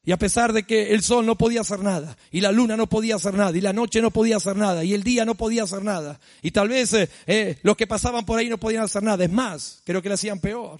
Y 0.03 0.11
a 0.11 0.17
pesar 0.17 0.53
de 0.53 0.63
que 0.63 0.93
el 0.93 1.01
sol 1.01 1.25
no 1.25 1.35
podía 1.35 1.61
hacer 1.61 1.79
nada, 1.79 2.15
y 2.29 2.41
la 2.41 2.51
luna 2.51 2.77
no 2.77 2.87
podía 2.87 3.15
hacer 3.15 3.33
nada, 3.33 3.57
y 3.57 3.61
la 3.61 3.73
noche 3.73 4.01
no 4.01 4.11
podía 4.11 4.37
hacer 4.37 4.55
nada, 4.55 4.83
y 4.83 4.93
el 4.93 5.03
día 5.03 5.25
no 5.25 5.33
podía 5.33 5.63
hacer 5.63 5.83
nada, 5.83 6.19
y 6.43 6.51
tal 6.51 6.69
vez 6.69 6.93
eh, 6.93 7.09
eh, 7.25 7.57
los 7.63 7.75
que 7.75 7.87
pasaban 7.87 8.23
por 8.23 8.37
ahí 8.37 8.47
no 8.47 8.59
podían 8.59 8.83
hacer 8.83 9.01
nada, 9.01 9.23
es 9.23 9.31
más, 9.31 9.81
creo 9.83 10.03
que 10.03 10.09
le 10.09 10.15
hacían 10.15 10.39
peor. 10.39 10.79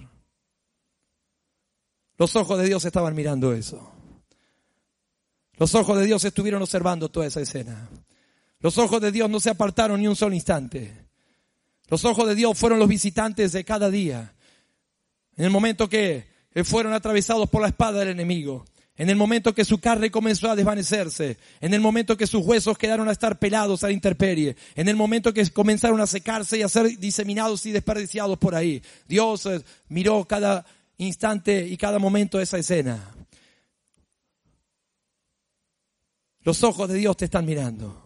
Los 2.18 2.36
ojos 2.36 2.60
de 2.60 2.66
Dios 2.66 2.86
estaban 2.86 3.16
mirando 3.16 3.52
eso. 3.52 3.92
Los 5.58 5.74
ojos 5.74 5.98
de 5.98 6.06
Dios 6.06 6.24
estuvieron 6.24 6.62
observando 6.62 7.10
toda 7.10 7.26
esa 7.26 7.42
escena. 7.42 7.90
Los 8.60 8.78
ojos 8.78 9.02
de 9.02 9.12
Dios 9.12 9.30
no 9.30 9.40
se 9.40 9.50
apartaron 9.50 10.00
ni 10.02 10.08
un 10.08 10.16
solo 10.16 10.36
instante. 10.36 11.05
Los 11.90 12.06
ojos 12.06 12.28
de 12.28 12.36
Dios 12.36 12.58
fueron 12.58 12.80
los 12.80 12.88
visitantes 12.88 13.52
de 13.52 13.64
cada 13.64 13.90
día. 13.90 14.34
En 15.38 15.46
el 15.46 15.52
momento 15.52 15.90
que 15.90 16.26
fueron 16.64 16.94
atravesados 16.94 17.50
por 17.50 17.62
la 17.62 17.68
espada 17.68 18.00
del 18.00 18.10
enemigo, 18.10 18.66
en 18.98 19.10
el 19.10 19.18
momento 19.18 19.54
que 19.54 19.66
su 19.66 19.80
carne 19.80 20.10
comenzó 20.10 20.50
a 20.50 20.56
desvanecerse, 20.56 21.38
en 21.60 21.74
el 21.74 21.82
momento 21.82 22.16
que 22.16 22.28
sus 22.28 22.46
huesos 22.46 22.78
quedaron 22.78 23.10
a 23.10 23.12
estar 23.12 23.38
pelados 23.40 23.84
a 23.84 23.88
la 23.88 23.94
intemperie, 23.94 24.56
en 24.74 24.88
el 24.88 24.96
momento 24.96 25.34
que 25.34 25.50
comenzaron 25.50 26.00
a 26.00 26.08
secarse 26.08 26.58
y 26.58 26.62
a 26.62 26.70
ser 26.70 26.98
diseminados 26.98 27.66
y 27.66 27.72
desperdiciados 27.72 28.38
por 28.38 28.56
ahí, 28.56 28.82
Dios 29.06 29.46
eh, 29.48 29.62
miró 29.90 30.24
cada 30.26 30.66
instante 30.98 31.68
y 31.68 31.76
cada 31.76 32.00
momento 32.00 32.40
esa 32.40 32.58
escena. 32.58 33.12
Los 36.44 36.64
ojos 36.64 36.88
de 36.88 36.96
Dios 36.96 37.18
te 37.18 37.26
están 37.26 37.46
mirando. 37.46 38.05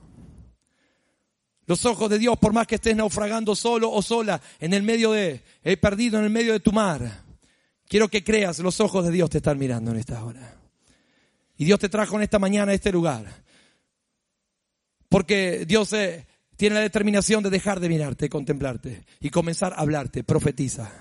Los 1.69 1.85
ojos 1.85 2.09
de 2.09 2.17
Dios, 2.17 2.35
por 2.39 2.51
más 2.51 2.65
que 2.65 2.75
estés 2.75 2.95
naufragando 2.95 3.55
solo 3.55 3.91
o 3.91 4.01
sola 4.01 4.41
en 4.59 4.73
el 4.73 4.81
medio 4.81 5.11
de, 5.11 5.43
he 5.63 5.77
perdido 5.77 6.17
en 6.17 6.23
el 6.23 6.31
medio 6.31 6.51
de 6.51 6.59
tu 6.59 6.71
mar, 6.71 7.21
quiero 7.87 8.07
que 8.07 8.23
creas, 8.23 8.57
los 8.57 8.79
ojos 8.79 9.05
de 9.05 9.11
Dios 9.11 9.29
te 9.29 9.37
están 9.37 9.59
mirando 9.59 9.91
en 9.91 9.97
esta 9.97 10.23
hora. 10.25 10.57
Y 11.57 11.65
Dios 11.65 11.77
te 11.77 11.87
trajo 11.87 12.15
en 12.15 12.23
esta 12.23 12.39
mañana 12.39 12.71
a 12.71 12.73
este 12.73 12.91
lugar. 12.91 13.43
Porque 15.09 15.63
Dios 15.67 15.93
eh, 15.93 16.25
tiene 16.57 16.73
la 16.73 16.81
determinación 16.81 17.43
de 17.43 17.51
dejar 17.51 17.79
de 17.79 17.89
mirarte, 17.89 18.29
contemplarte 18.29 19.05
y 19.19 19.29
comenzar 19.29 19.73
a 19.73 19.81
hablarte, 19.81 20.23
profetiza. 20.23 20.91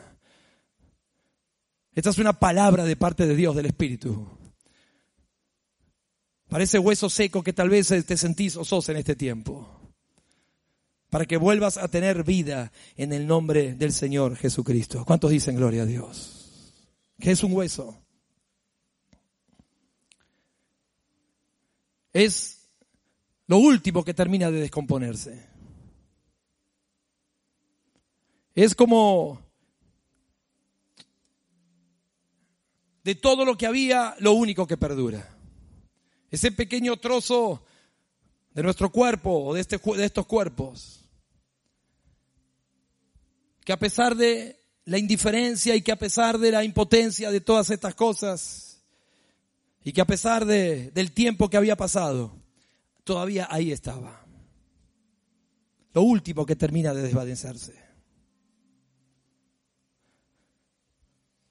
Esta 1.94 2.10
es 2.10 2.18
una 2.18 2.34
palabra 2.34 2.84
de 2.84 2.96
parte 2.96 3.26
de 3.26 3.34
Dios, 3.34 3.56
del 3.56 3.64
Espíritu. 3.64 4.28
Para 6.46 6.64
ese 6.64 6.78
hueso 6.78 7.08
seco 7.08 7.42
que 7.42 7.54
tal 7.54 7.70
vez 7.70 7.90
eh, 7.90 8.02
te 8.02 8.18
sentís 8.18 8.54
o 8.56 8.66
sos 8.66 8.86
en 8.90 8.98
este 8.98 9.16
tiempo. 9.16 9.77
Para 11.10 11.24
que 11.24 11.36
vuelvas 11.36 11.78
a 11.78 11.88
tener 11.88 12.24
vida 12.24 12.72
en 12.96 13.12
el 13.12 13.26
nombre 13.26 13.74
del 13.74 13.92
Señor 13.92 14.36
Jesucristo. 14.36 15.04
¿Cuántos 15.04 15.30
dicen 15.30 15.56
gloria 15.56 15.82
a 15.82 15.86
Dios? 15.86 16.72
¿Qué 17.18 17.30
es 17.30 17.42
un 17.42 17.52
hueso? 17.52 17.98
es 22.12 22.68
lo 23.46 23.58
último 23.58 24.04
que 24.04 24.14
termina 24.14 24.50
de 24.50 24.60
descomponerse. 24.60 25.46
Es 28.54 28.74
como 28.74 29.40
de 33.04 33.14
todo 33.14 33.44
lo 33.44 33.56
que 33.56 33.66
había, 33.66 34.16
lo 34.18 34.32
único 34.32 34.66
que 34.66 34.76
perdura. 34.76 35.34
Ese 36.30 36.52
pequeño 36.52 36.96
trozo 36.96 37.64
de 38.52 38.62
nuestro 38.62 38.90
cuerpo 38.90 39.46
o 39.46 39.54
de, 39.54 39.60
este, 39.60 39.78
de 39.78 40.04
estos 40.04 40.26
cuerpos, 40.26 41.04
que 43.64 43.72
a 43.72 43.78
pesar 43.78 44.16
de 44.16 44.58
la 44.84 44.98
indiferencia 44.98 45.76
y 45.76 45.82
que 45.82 45.92
a 45.92 45.98
pesar 45.98 46.38
de 46.38 46.50
la 46.50 46.64
impotencia 46.64 47.30
de 47.30 47.40
todas 47.40 47.70
estas 47.70 47.94
cosas, 47.94 48.68
y 49.88 49.92
que 49.92 50.00
a 50.02 50.06
pesar 50.06 50.44
de, 50.44 50.90
del 50.90 51.12
tiempo 51.12 51.48
que 51.48 51.56
había 51.56 51.76
pasado, 51.76 52.36
todavía 53.04 53.48
ahí 53.50 53.72
estaba. 53.72 54.26
Lo 55.94 56.02
último 56.02 56.44
que 56.44 56.56
termina 56.56 56.92
de 56.92 57.00
desvanecerse. 57.00 57.74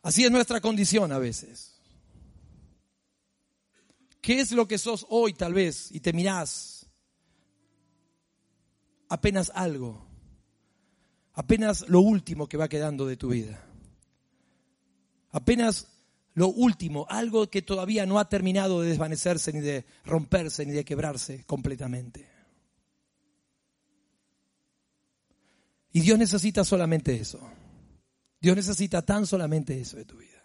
Así 0.03 0.23
es 0.23 0.29
nuestra 0.29 0.61
condición 0.61 1.11
a 1.11 1.17
veces. 1.17 1.81
¿Qué 4.21 4.39
es 4.39 4.51
lo 4.51 4.67
que 4.67 4.77
sos 4.77 5.05
hoy 5.09 5.33
tal 5.33 5.55
vez 5.55 5.91
y 5.91 5.99
te 5.99 6.13
mirás? 6.13 6.76
Apenas 9.09 9.51
algo. 9.55 10.05
Apenas 11.33 11.87
lo 11.87 12.01
último 12.01 12.47
que 12.47 12.57
va 12.57 12.67
quedando 12.67 13.05
de 13.05 13.17
tu 13.17 13.29
vida. 13.29 13.63
Apenas 15.31 15.87
lo 16.33 16.49
último, 16.49 17.05
algo 17.09 17.49
que 17.49 17.61
todavía 17.61 18.05
no 18.05 18.19
ha 18.19 18.29
terminado 18.29 18.81
de 18.81 18.89
desvanecerse, 18.89 19.51
ni 19.53 19.59
de 19.59 19.85
romperse, 20.05 20.65
ni 20.65 20.71
de 20.71 20.85
quebrarse 20.85 21.43
completamente. 21.45 22.27
Y 25.91 26.01
Dios 26.01 26.19
necesita 26.19 26.63
solamente 26.63 27.15
eso. 27.15 27.39
Dios 28.39 28.55
necesita 28.55 29.01
tan 29.01 29.25
solamente 29.25 29.79
eso 29.79 29.97
de 29.97 30.05
tu 30.05 30.17
vida. 30.17 30.43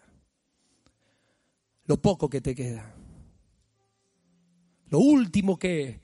Lo 1.85 2.01
poco 2.01 2.29
que 2.29 2.41
te 2.41 2.55
queda. 2.55 2.95
Lo 4.87 4.99
último 4.99 5.57
que, 5.57 6.01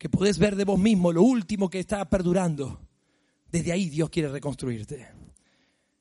que 0.00 0.08
podés 0.08 0.38
ver 0.38 0.56
de 0.56 0.64
vos 0.64 0.78
mismo, 0.78 1.12
lo 1.12 1.22
último 1.22 1.68
que 1.68 1.78
está 1.78 2.08
perdurando. 2.08 2.80
Desde 3.52 3.70
ahí 3.70 3.90
Dios 3.90 4.08
quiere 4.08 4.30
reconstruirte. 4.30 5.06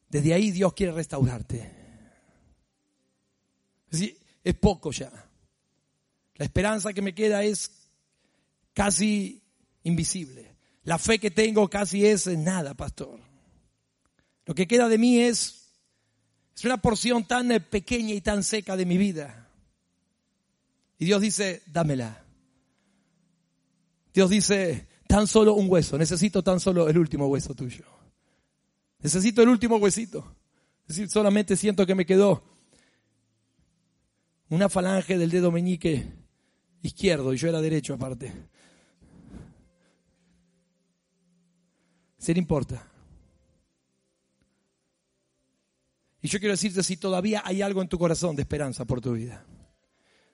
Desde 0.07 0.33
ahí 0.33 0.51
Dios 0.51 0.71
quiere 0.71 0.93
restaurarte. 0.93 1.69
Es 3.91 4.13
es 4.41 4.55
poco 4.55 4.91
ya. 4.91 5.11
La 6.35 6.45
esperanza 6.45 6.93
que 6.93 7.01
me 7.01 7.13
queda 7.13 7.43
es 7.43 7.89
casi 8.73 9.43
invisible. 9.83 10.55
La 10.83 10.97
fe 10.97 11.19
que 11.19 11.29
tengo 11.29 11.69
casi 11.69 12.05
es 12.05 12.25
nada, 12.27 12.75
pastor. 12.75 13.19
Lo 14.45 14.55
que 14.55 14.65
queda 14.65 14.87
de 14.87 14.97
mí 14.97 15.19
es, 15.19 15.73
es 16.55 16.63
una 16.63 16.77
porción 16.77 17.25
tan 17.25 17.49
pequeña 17.69 18.13
y 18.13 18.21
tan 18.21 18.45
seca 18.45 18.77
de 18.77 18.85
mi 18.85 18.97
vida. 18.97 19.49
Y 20.97 21.03
Dios 21.03 21.19
dice, 21.19 21.63
dámela. 21.65 22.28
Dios 24.13 24.29
dice, 24.29 24.87
tan 25.07 25.27
solo 25.27 25.53
un 25.53 25.69
hueso, 25.69 25.97
necesito 25.97 26.43
tan 26.43 26.59
solo 26.59 26.87
el 26.89 26.97
último 26.97 27.27
hueso 27.27 27.53
tuyo. 27.53 27.85
Necesito 28.99 29.41
el 29.41 29.49
último 29.49 29.77
huesito. 29.77 30.35
Es 30.81 30.95
decir, 30.95 31.09
solamente 31.09 31.55
siento 31.55 31.85
que 31.85 31.95
me 31.95 32.05
quedó 32.05 32.43
una 34.49 34.69
falange 34.69 35.17
del 35.17 35.29
dedo 35.29 35.51
meñique 35.51 36.11
izquierdo 36.81 37.33
y 37.33 37.37
yo 37.37 37.47
era 37.47 37.61
derecho 37.61 37.93
aparte. 37.93 38.33
Se 42.17 42.33
le 42.33 42.39
importa. 42.39 42.85
Y 46.21 46.27
yo 46.27 46.39
quiero 46.39 46.53
decirte 46.53 46.83
si 46.83 46.97
todavía 46.97 47.41
hay 47.45 47.61
algo 47.61 47.81
en 47.81 47.87
tu 47.87 47.97
corazón 47.97 48.35
de 48.35 48.41
esperanza 48.41 48.85
por 48.85 48.99
tu 48.99 49.13
vida. 49.13 49.45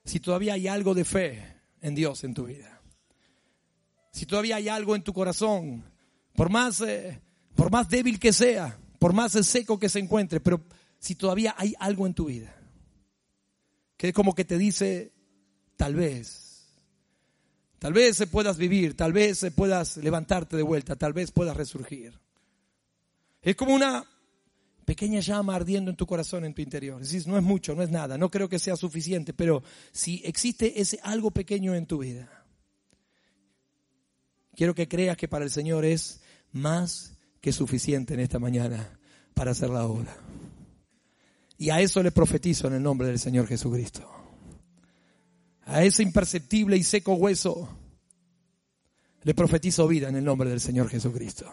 Si 0.03 0.19
todavía 0.19 0.53
hay 0.53 0.67
algo 0.67 0.93
de 0.93 1.05
fe 1.05 1.61
en 1.81 1.93
Dios 1.93 2.23
en 2.23 2.33
tu 2.33 2.45
vida. 2.45 2.74
Si 4.15 4.25
todavía 4.25 4.55
hay 4.55 4.69
algo 4.69 4.95
en 4.95 5.03
tu 5.03 5.11
corazón, 5.11 5.83
por 6.35 6.49
más, 6.49 6.79
eh, 6.79 7.19
por 7.53 7.69
más 7.69 7.89
débil 7.89 8.17
que 8.17 8.31
sea, 8.31 8.79
por 8.97 9.11
más 9.11 9.33
seco 9.33 9.77
que 9.77 9.89
se 9.89 9.99
encuentre, 9.99 10.39
pero 10.39 10.63
si 10.97 11.15
todavía 11.15 11.53
hay 11.57 11.75
algo 11.79 12.07
en 12.07 12.13
tu 12.13 12.25
vida 12.25 12.55
que 13.97 14.09
es 14.09 14.13
como 14.13 14.33
que 14.33 14.45
te 14.45 14.57
dice, 14.57 15.11
tal 15.77 15.95
vez, 15.95 16.65
tal 17.79 17.91
vez 17.93 18.17
se 18.17 18.27
puedas 18.27 18.57
vivir, 18.57 18.95
tal 18.95 19.13
vez 19.13 19.45
puedas 19.53 19.97
levantarte 19.97 20.57
de 20.57 20.63
vuelta, 20.63 20.95
tal 20.95 21.13
vez 21.13 21.31
puedas 21.31 21.55
resurgir. 21.55 22.17
Es 23.41 23.55
como 23.55 23.73
una 23.73 24.05
pequeña 24.85 25.19
llama 25.19 25.55
ardiendo 25.55 25.91
en 25.91 25.97
tu 25.97 26.05
corazón, 26.05 26.45
en 26.45 26.53
tu 26.53 26.61
interior. 26.61 27.01
Decís, 27.01 27.27
no 27.27 27.37
es 27.37 27.43
mucho, 27.43 27.75
no 27.75 27.83
es 27.83 27.89
nada, 27.89 28.17
no 28.17 28.29
creo 28.29 28.49
que 28.49 28.59
sea 28.59 28.75
suficiente, 28.75 29.33
pero 29.33 29.63
si 29.91 30.21
existe 30.25 30.79
ese 30.79 30.99
algo 31.03 31.31
pequeño 31.31 31.73
en 31.75 31.85
tu 31.85 31.99
vida, 31.99 32.34
quiero 34.55 34.73
que 34.73 34.87
creas 34.87 35.17
que 35.17 35.27
para 35.27 35.45
el 35.45 35.51
Señor 35.51 35.85
es 35.85 36.21
más 36.51 37.17
que 37.41 37.51
suficiente 37.51 38.13
en 38.13 38.21
esta 38.21 38.39
mañana 38.39 38.97
para 39.33 39.51
hacer 39.51 39.69
la 39.69 39.85
obra. 39.85 40.15
Y 41.57 41.69
a 41.69 41.79
eso 41.79 42.01
le 42.01 42.11
profetizo 42.11 42.67
en 42.67 42.73
el 42.73 42.83
nombre 42.83 43.07
del 43.07 43.19
Señor 43.19 43.47
Jesucristo. 43.47 44.09
A 45.65 45.83
ese 45.83 46.03
imperceptible 46.03 46.77
y 46.77 46.83
seco 46.83 47.13
hueso 47.13 47.69
le 49.23 49.33
profetizo 49.33 49.87
vida 49.87 50.09
en 50.09 50.15
el 50.15 50.23
nombre 50.23 50.49
del 50.49 50.61
Señor 50.61 50.89
Jesucristo. 50.89 51.51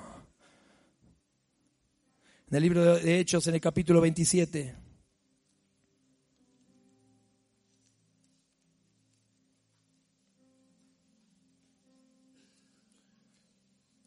En 2.51 2.57
el 2.57 2.63
libro 2.63 2.97
de 2.97 3.19
Hechos, 3.19 3.47
en 3.47 3.55
el 3.55 3.61
capítulo 3.61 4.01
27, 4.03 4.75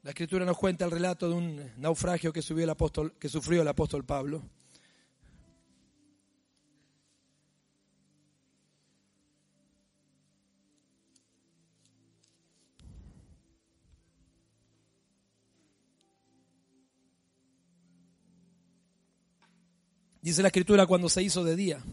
La 0.06 0.12
escritura 0.12 0.46
nos 0.46 0.56
cuenta 0.56 0.86
el 0.86 0.91
relato 0.91 1.28
de 1.28 1.34
un 1.34 1.72
naufragio 1.78 2.32
que, 2.32 2.41
el 2.48 2.70
apóstol, 2.70 3.15
que 3.20 3.28
sufrió 3.28 3.63
el 3.63 3.68
apóstol 3.68 4.06
Pablo. 4.06 4.44
Dice 20.22 20.44
la 20.44 20.50
escritura 20.50 20.86
cuando 20.86 21.10
se 21.10 21.24
hizo 21.24 21.44
de 21.44 21.56
día. 21.56 21.84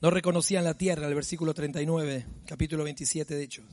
No 0.00 0.10
reconocían 0.10 0.64
la 0.64 0.72
tierra, 0.72 1.06
el 1.06 1.14
versículo 1.14 1.52
39, 1.52 2.24
capítulo 2.46 2.82
27 2.82 3.34
de 3.34 3.42
Hechos. 3.42 3.66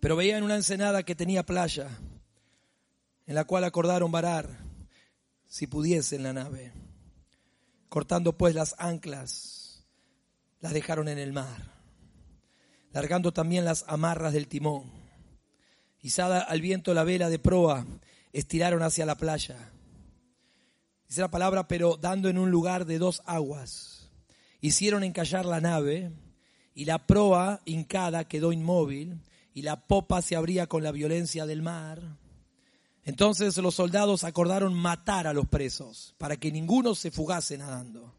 Pero 0.00 0.16
veían 0.16 0.42
una 0.42 0.56
ensenada 0.56 1.02
que 1.02 1.14
tenía 1.14 1.44
playa, 1.44 1.88
en 3.26 3.34
la 3.34 3.44
cual 3.44 3.64
acordaron 3.64 4.12
varar, 4.12 4.58
si 5.46 5.66
pudiesen, 5.66 6.22
la 6.22 6.32
nave. 6.32 6.72
Cortando 7.88 8.36
pues 8.36 8.54
las 8.54 8.74
anclas, 8.78 9.84
las 10.60 10.72
dejaron 10.72 11.08
en 11.08 11.18
el 11.18 11.32
mar, 11.32 11.72
largando 12.92 13.32
también 13.32 13.64
las 13.64 13.84
amarras 13.88 14.32
del 14.32 14.48
timón. 14.48 14.90
Izada 16.00 16.40
al 16.40 16.60
viento 16.60 16.94
la 16.94 17.04
vela 17.04 17.28
de 17.28 17.38
proa, 17.38 17.86
estiraron 18.32 18.82
hacia 18.82 19.06
la 19.06 19.16
playa 19.16 19.72
dice 21.08 21.20
la 21.20 21.30
palabra, 21.30 21.68
pero 21.68 21.96
dando 21.96 22.28
en 22.28 22.38
un 22.38 22.50
lugar 22.50 22.86
de 22.86 22.98
dos 22.98 23.22
aguas. 23.26 24.10
Hicieron 24.60 25.04
encallar 25.04 25.44
la 25.44 25.60
nave 25.60 26.12
y 26.74 26.84
la 26.84 27.06
proa 27.06 27.60
hincada 27.64 28.24
quedó 28.24 28.52
inmóvil 28.52 29.20
y 29.56 29.62
la 29.62 29.86
popa 29.86 30.20
se 30.20 30.36
abría 30.36 30.66
con 30.66 30.82
la 30.82 30.92
violencia 30.92 31.46
del 31.46 31.62
mar. 31.62 32.18
Entonces 33.04 33.56
los 33.56 33.74
soldados 33.74 34.22
acordaron 34.22 34.74
matar 34.74 35.26
a 35.26 35.32
los 35.32 35.48
presos 35.48 36.14
para 36.18 36.36
que 36.36 36.52
ninguno 36.52 36.94
se 36.94 37.10
fugase 37.10 37.56
nadando. 37.56 38.14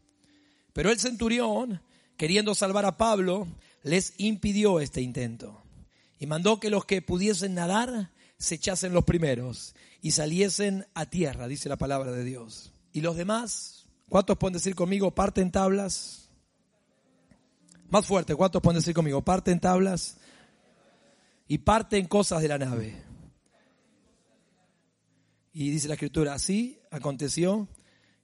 Pero 0.72 0.90
el 0.90 0.98
centurión, 0.98 1.80
queriendo 2.16 2.56
salvar 2.56 2.86
a 2.86 2.96
Pablo, 2.96 3.46
les 3.84 4.14
impidió 4.18 4.80
este 4.80 5.00
intento 5.00 5.62
y 6.18 6.26
mandó 6.26 6.58
que 6.58 6.70
los 6.70 6.84
que 6.84 7.02
pudiesen 7.02 7.54
nadar 7.54 8.10
se 8.36 8.56
echasen 8.56 8.92
los 8.92 9.04
primeros 9.04 9.76
y 10.02 10.10
saliesen 10.10 10.88
a 10.94 11.06
tierra, 11.06 11.46
dice 11.46 11.68
la 11.68 11.76
palabra 11.76 12.10
de 12.10 12.24
Dios. 12.24 12.72
¿Y 12.92 13.00
los 13.00 13.16
demás? 13.16 13.86
¿Cuántos 14.08 14.38
pueden 14.38 14.54
decir 14.54 14.74
conmigo, 14.74 15.14
parten 15.14 15.52
tablas? 15.52 16.30
Más 17.90 18.04
fuerte, 18.04 18.34
¿cuántos 18.34 18.60
pueden 18.60 18.80
decir 18.80 18.92
conmigo, 18.92 19.22
parten 19.22 19.60
tablas? 19.60 20.16
Y 21.48 21.58
parten 21.58 22.06
cosas 22.06 22.42
de 22.42 22.48
la 22.48 22.58
nave. 22.58 23.02
Y 25.52 25.70
dice 25.70 25.88
la 25.88 25.94
escritura, 25.94 26.34
así 26.34 26.78
aconteció 26.90 27.66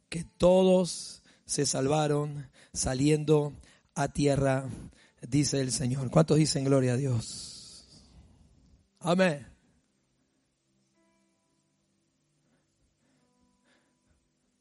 que 0.08 0.24
todos 0.24 1.22
se 1.46 1.66
salvaron 1.66 2.48
saliendo 2.72 3.54
a 3.94 4.08
tierra, 4.08 4.68
dice 5.22 5.60
el 5.60 5.72
Señor. 5.72 6.10
¿Cuántos 6.10 6.36
dicen 6.36 6.64
gloria 6.64 6.92
a 6.92 6.96
Dios? 6.96 8.04
Amén. 9.00 9.46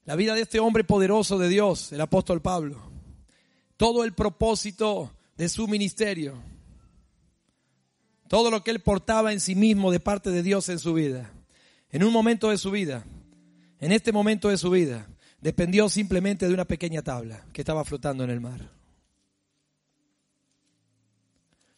La 0.05 0.15
vida 0.15 0.35
de 0.35 0.41
este 0.41 0.59
hombre 0.59 0.83
poderoso 0.83 1.37
de 1.37 1.47
Dios, 1.47 1.91
el 1.93 2.01
apóstol 2.01 2.41
Pablo. 2.41 2.81
Todo 3.77 4.03
el 4.03 4.13
propósito 4.13 5.13
de 5.37 5.47
su 5.49 5.67
ministerio. 5.67 6.52
Todo 8.33 8.49
lo 8.49 8.63
que 8.63 8.71
él 8.71 8.79
portaba 8.79 9.31
en 9.31 9.39
sí 9.39 9.53
mismo 9.53 9.91
de 9.91 9.99
parte 9.99 10.31
de 10.31 10.41
Dios 10.41 10.67
en 10.69 10.79
su 10.79 10.95
vida. 10.95 11.31
En 11.91 12.03
un 12.03 12.11
momento 12.11 12.49
de 12.49 12.57
su 12.57 12.71
vida, 12.71 13.05
en 13.79 13.91
este 13.91 14.11
momento 14.11 14.49
de 14.49 14.57
su 14.57 14.71
vida, 14.71 15.07
dependió 15.39 15.87
simplemente 15.87 16.47
de 16.47 16.53
una 16.55 16.65
pequeña 16.65 17.03
tabla 17.03 17.45
que 17.53 17.61
estaba 17.61 17.85
flotando 17.85 18.23
en 18.23 18.31
el 18.31 18.41
mar. 18.41 18.71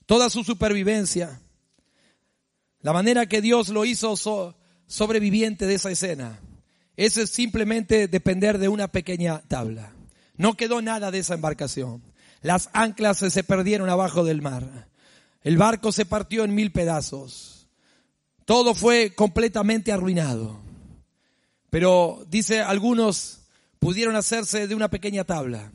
Toda 0.05 0.29
su 0.29 0.45
supervivencia, 0.45 1.41
la 2.79 2.93
manera 2.93 3.25
que 3.25 3.41
Dios 3.41 3.67
lo 3.67 3.83
hizo 3.83 4.15
sobreviviente 4.87 5.65
de 5.65 5.73
esa 5.73 5.91
escena, 5.91 6.39
eso 6.95 7.21
es 7.21 7.31
simplemente 7.31 8.07
depender 8.07 8.59
de 8.59 8.69
una 8.69 8.87
pequeña 8.87 9.41
tabla. 9.49 9.91
No 10.37 10.53
quedó 10.53 10.81
nada 10.81 11.11
de 11.11 11.19
esa 11.19 11.33
embarcación. 11.33 12.01
Las 12.41 12.69
anclas 12.71 13.17
se 13.17 13.43
perdieron 13.43 13.89
abajo 13.89 14.23
del 14.23 14.41
mar. 14.41 14.87
El 15.45 15.57
barco 15.57 15.93
se 15.93 16.05
partió 16.05 16.43
en 16.43 16.53
mil 16.53 16.73
pedazos. 16.73 17.67
Todo 18.43 18.75
fue 18.75 19.13
completamente 19.15 19.91
arruinado. 19.93 20.59
Pero 21.69 22.25
dice 22.29 22.61
algunos 22.61 23.41
pudieron 23.79 24.15
hacerse 24.15 24.67
de 24.67 24.75
una 24.75 24.89
pequeña 24.89 25.23
tabla. 25.23 25.71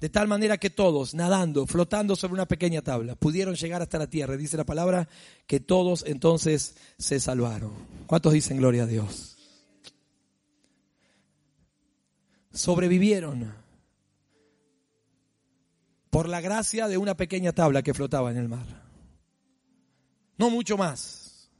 De 0.00 0.08
tal 0.08 0.28
manera 0.28 0.58
que 0.58 0.70
todos, 0.70 1.12
nadando, 1.12 1.66
flotando 1.66 2.14
sobre 2.14 2.34
una 2.34 2.46
pequeña 2.46 2.80
tabla, 2.80 3.16
pudieron 3.16 3.56
llegar 3.56 3.82
hasta 3.82 3.98
la 3.98 4.06
tierra. 4.06 4.36
Dice 4.36 4.56
la 4.56 4.64
palabra 4.64 5.08
que 5.48 5.60
todos 5.60 6.04
entonces 6.06 6.76
se 6.96 7.20
salvaron. 7.20 7.72
¿Cuántos 8.06 8.32
dicen 8.32 8.56
gloria 8.56 8.84
a 8.84 8.86
Dios? 8.86 9.34
sobrevivieron 12.58 13.54
por 16.10 16.28
la 16.28 16.40
gracia 16.40 16.88
de 16.88 16.98
una 16.98 17.16
pequeña 17.16 17.52
tabla 17.52 17.82
que 17.82 17.94
flotaba 17.94 18.30
en 18.30 18.38
el 18.38 18.48
mar. 18.48 18.66
No 20.36 20.50
mucho 20.50 20.76
más, 20.76 21.50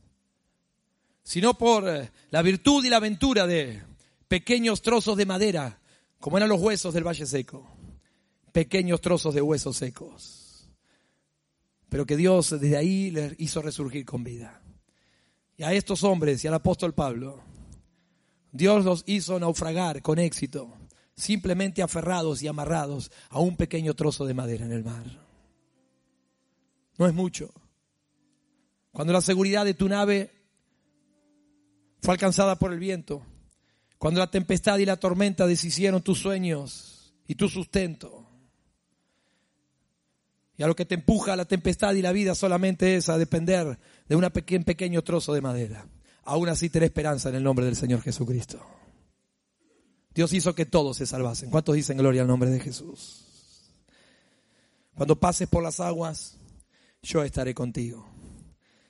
sino 1.23 1.55
por 1.55 1.89
eh, 1.89 2.11
la 2.31 2.43
virtud 2.43 2.85
y 2.85 2.89
la 2.89 2.97
aventura 2.97 3.47
de 3.47 3.83
pequeños 4.29 4.83
trozos 4.83 5.17
de 5.17 5.27
madera, 5.27 5.81
como 6.21 6.37
eran 6.37 6.49
los 6.49 6.61
huesos 6.61 6.95
del 6.95 7.07
Valle 7.07 7.27
Seco, 7.27 7.69
pequeños 8.53 9.01
trozos 9.01 9.35
de 9.35 9.43
huesos 9.43 9.77
secos, 9.77 10.71
pero 11.89 12.07
que 12.07 12.17
Dios 12.17 12.51
desde 12.51 12.77
ahí 12.77 13.11
les 13.11 13.35
hizo 13.39 13.61
resurgir 13.63 14.05
con 14.05 14.25
vida. 14.25 14.63
Y 15.57 15.65
a 15.65 15.73
estos 15.73 16.05
hombres 16.05 16.45
y 16.45 16.49
al 16.49 16.55
apóstol 16.55 16.95
Pablo, 16.95 17.43
Dios 18.53 18.85
los 18.85 19.03
hizo 19.07 19.39
naufragar 19.39 20.03
con 20.03 20.19
éxito, 20.19 20.78
simplemente 21.19 21.83
aferrados 21.83 22.43
y 22.43 22.49
amarrados 22.49 23.11
a 23.29 23.41
un 23.41 23.57
pequeño 23.57 23.95
trozo 23.95 24.25
de 24.25 24.35
madera 24.35 24.65
en 24.65 24.73
el 24.73 24.85
mar. 24.85 25.05
No 26.97 27.07
es 27.07 27.13
mucho. 27.13 27.53
Cuando 28.93 29.13
la 29.13 29.21
seguridad 29.21 29.65
de 29.65 29.75
tu 29.75 29.89
nave 29.89 30.31
fue 32.01 32.15
alcanzada 32.15 32.59
por 32.59 32.73
el 32.73 32.79
viento, 32.79 33.23
cuando 33.99 34.21
la 34.21 34.31
tempestad 34.31 34.79
y 34.79 34.87
la 34.87 34.97
tormenta 34.97 35.47
deshicieron 35.47 36.03
tus 36.03 36.21
sueños 36.21 37.15
y 37.27 37.35
tu 37.35 37.49
sustento, 37.49 38.25
y 40.57 40.63
a 40.63 40.67
lo 40.67 40.75
que 40.75 40.87
te 40.87 40.95
empuja 40.95 41.37
la 41.37 41.45
tempestad 41.45 41.95
y 41.95 42.03
la 42.03 42.13
vida 42.13 42.35
solamente 42.35 42.97
es 42.97 43.09
a 43.09 43.19
depender 43.19 43.79
de 44.09 44.17
un 44.17 44.29
pequeño 44.65 45.03
trozo 45.03 45.33
de 45.33 45.41
madera 45.41 45.87
aún 46.29 46.49
así 46.49 46.69
ten 46.69 46.83
esperanza 46.83 47.31
en 47.31 47.37
el 47.37 47.43
nombre 47.43 47.65
del 47.65 47.75
Señor 47.75 48.03
Jesucristo. 48.03 48.61
Dios 50.19 50.33
hizo 50.33 50.53
que 50.53 50.67
todos 50.67 50.97
se 50.97 51.07
salvasen. 51.07 51.49
¿Cuántos 51.49 51.77
dicen 51.77 51.97
gloria 51.97 52.23
al 52.23 52.27
nombre 52.27 52.51
de 52.51 52.59
Jesús? 52.59 53.25
Cuando 54.97 55.21
pases 55.21 55.47
por 55.47 55.63
las 55.63 55.79
aguas, 55.79 56.37
yo 57.05 57.23
estaré 57.23 57.55
contigo. 57.55 58.05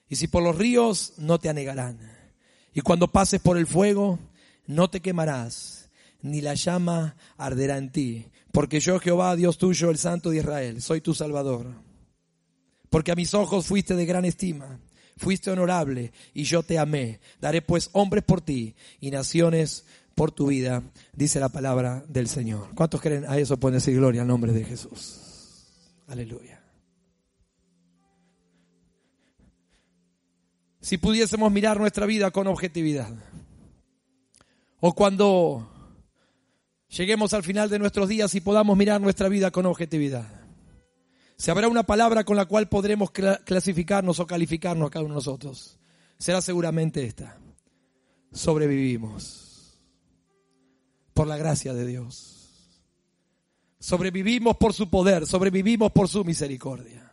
Y 0.09 0.17
si 0.17 0.27
por 0.27 0.43
los 0.43 0.57
ríos, 0.57 1.13
no 1.19 1.39
te 1.39 1.51
anegarán. 1.51 1.99
Y 2.73 2.81
cuando 2.81 3.13
pases 3.13 3.43
por 3.43 3.59
el 3.59 3.67
fuego, 3.67 4.19
no 4.67 4.89
te 4.89 5.01
quemarás, 5.01 5.91
ni 6.23 6.41
la 6.41 6.55
llama 6.55 7.15
arderá 7.37 7.77
en 7.77 7.93
ti. 7.93 8.29
Porque 8.51 8.81
yo, 8.81 8.99
Jehová, 8.99 9.37
Dios 9.37 9.59
tuyo, 9.59 9.91
el 9.91 9.99
Santo 9.99 10.31
de 10.31 10.39
Israel, 10.39 10.81
soy 10.81 11.03
tu 11.03 11.13
Salvador. 11.13 11.75
Porque 12.89 13.13
a 13.13 13.17
mis 13.17 13.35
ojos 13.35 13.67
fuiste 13.67 13.95
de 13.95 14.07
gran 14.07 14.25
estima 14.25 14.81
fuiste 15.19 15.51
honorable 15.51 16.13
y 16.33 16.45
yo 16.45 16.63
te 16.63 16.79
amé. 16.79 17.21
Daré 17.41 17.61
pues 17.61 17.91
hombres 17.93 18.25
por 18.25 18.41
ti 18.41 18.75
y 19.01 19.11
naciones 19.11 19.85
por 20.19 20.33
tu 20.33 20.49
vida, 20.49 20.83
dice 21.13 21.39
la 21.39 21.49
palabra 21.49 22.05
del 22.09 22.27
Señor. 22.27 22.75
¿Cuántos 22.75 23.01
creen 23.01 23.25
a 23.29 23.39
eso? 23.39 23.57
Pueden 23.57 23.77
decir 23.77 23.95
gloria 23.95 24.23
al 24.23 24.27
nombre 24.27 24.53
de 24.53 24.65
Jesús. 24.65 25.21
Aleluya. 26.09 26.61
Si 30.81 30.99
pudiésemos 30.99 31.53
mirar 31.53 31.79
nuestra 31.79 32.05
vida 32.05 32.33
con 32.33 32.49
objetividad, 32.49 33.15
o 34.81 34.93
cuando 34.93 35.71
lleguemos 36.89 37.33
al 37.33 37.45
final 37.45 37.71
de 37.71 37.79
nuestros 37.79 38.09
días 38.09 38.35
y 38.35 38.41
podamos 38.41 38.77
mirar 38.77 39.01
nuestra 39.01 39.29
vida 39.29 39.53
con 39.53 39.67
objetividad, 39.67 40.27
si 41.37 41.53
habrá 41.53 41.69
una 41.69 41.85
palabra 41.85 42.25
con 42.25 42.37
la 42.37 42.47
cual 42.47 42.69
podremos 42.69 43.13
clasificarnos 43.13 44.19
o 44.19 44.27
calificarnos 44.27 44.89
a 44.89 44.91
cada 44.91 45.05
uno 45.05 45.15
de 45.15 45.19
nosotros, 45.19 45.79
será 46.19 46.41
seguramente 46.41 47.05
esta. 47.05 47.39
Sobrevivimos 48.33 49.48
por 51.19 51.27
la 51.27 51.37
gracia 51.37 51.75
de 51.75 51.85
Dios. 51.85 52.71
Sobrevivimos 53.81 54.57
por 54.57 54.73
su 54.73 54.89
poder, 54.89 55.27
sobrevivimos 55.27 55.91
por 55.91 56.09
su 56.09 56.25
misericordia. 56.25 57.13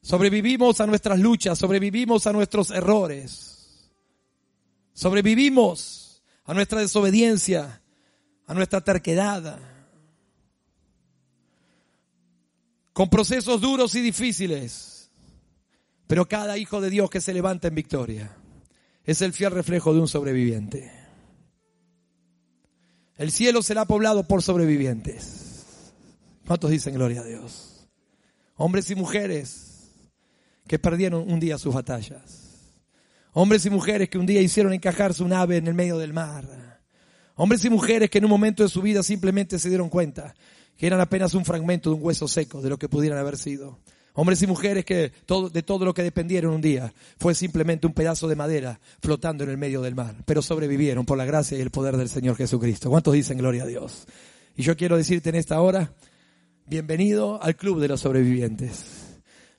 Sobrevivimos 0.00 0.80
a 0.80 0.86
nuestras 0.86 1.18
luchas, 1.18 1.58
sobrevivimos 1.58 2.28
a 2.28 2.32
nuestros 2.32 2.70
errores. 2.70 3.90
Sobrevivimos 4.92 6.22
a 6.44 6.54
nuestra 6.54 6.78
desobediencia, 6.78 7.82
a 8.46 8.54
nuestra 8.54 8.82
terquedad 8.82 9.58
con 12.92 13.10
procesos 13.10 13.60
duros 13.60 13.96
y 13.96 14.00
difíciles. 14.00 15.10
Pero 16.06 16.28
cada 16.28 16.56
hijo 16.56 16.80
de 16.80 16.88
Dios 16.88 17.10
que 17.10 17.20
se 17.20 17.34
levanta 17.34 17.66
en 17.66 17.74
victoria 17.74 18.36
es 19.02 19.22
el 19.22 19.32
fiel 19.32 19.50
reflejo 19.50 19.92
de 19.92 19.98
un 19.98 20.06
sobreviviente. 20.06 21.03
El 23.16 23.30
cielo 23.30 23.62
será 23.62 23.84
poblado 23.84 24.26
por 24.26 24.42
sobrevivientes. 24.42 25.92
¿Cuántos 26.46 26.70
dicen 26.70 26.94
gloria 26.94 27.20
a 27.20 27.24
Dios? 27.24 27.86
Hombres 28.56 28.90
y 28.90 28.94
mujeres 28.94 29.90
que 30.66 30.78
perdieron 30.78 31.30
un 31.30 31.40
día 31.40 31.58
sus 31.58 31.74
batallas. 31.74 32.72
Hombres 33.32 33.66
y 33.66 33.70
mujeres 33.70 34.08
que 34.08 34.18
un 34.18 34.26
día 34.26 34.40
hicieron 34.40 34.72
encajar 34.72 35.14
su 35.14 35.26
nave 35.26 35.56
en 35.56 35.66
el 35.66 35.74
medio 35.74 35.98
del 35.98 36.12
mar. 36.12 36.80
Hombres 37.36 37.64
y 37.64 37.70
mujeres 37.70 38.10
que 38.10 38.18
en 38.18 38.24
un 38.24 38.30
momento 38.30 38.62
de 38.62 38.68
su 38.68 38.80
vida 38.80 39.02
simplemente 39.02 39.58
se 39.58 39.68
dieron 39.68 39.88
cuenta 39.88 40.34
que 40.76 40.86
eran 40.86 41.00
apenas 41.00 41.34
un 41.34 41.44
fragmento 41.44 41.90
de 41.90 41.96
un 41.96 42.02
hueso 42.04 42.28
seco 42.28 42.62
de 42.62 42.70
lo 42.70 42.78
que 42.78 42.88
pudieran 42.88 43.18
haber 43.18 43.36
sido. 43.36 43.78
Hombres 44.16 44.40
y 44.42 44.46
mujeres 44.46 44.84
que 44.84 45.10
de 45.52 45.62
todo 45.62 45.84
lo 45.84 45.92
que 45.92 46.04
dependieron 46.04 46.54
un 46.54 46.60
día 46.60 46.92
fue 47.18 47.34
simplemente 47.34 47.88
un 47.88 47.92
pedazo 47.92 48.28
de 48.28 48.36
madera 48.36 48.78
flotando 49.00 49.42
en 49.42 49.50
el 49.50 49.58
medio 49.58 49.82
del 49.82 49.96
mar, 49.96 50.14
pero 50.24 50.40
sobrevivieron 50.40 51.04
por 51.04 51.18
la 51.18 51.24
gracia 51.24 51.58
y 51.58 51.60
el 51.60 51.70
poder 51.70 51.96
del 51.96 52.08
Señor 52.08 52.36
Jesucristo. 52.36 52.90
¿Cuántos 52.90 53.12
dicen 53.12 53.38
gloria 53.38 53.64
a 53.64 53.66
Dios? 53.66 54.06
Y 54.56 54.62
yo 54.62 54.76
quiero 54.76 54.96
decirte 54.96 55.30
en 55.30 55.34
esta 55.34 55.60
hora, 55.60 55.92
bienvenido 56.64 57.42
al 57.42 57.56
club 57.56 57.80
de 57.80 57.88
los 57.88 58.02
sobrevivientes. 58.02 58.84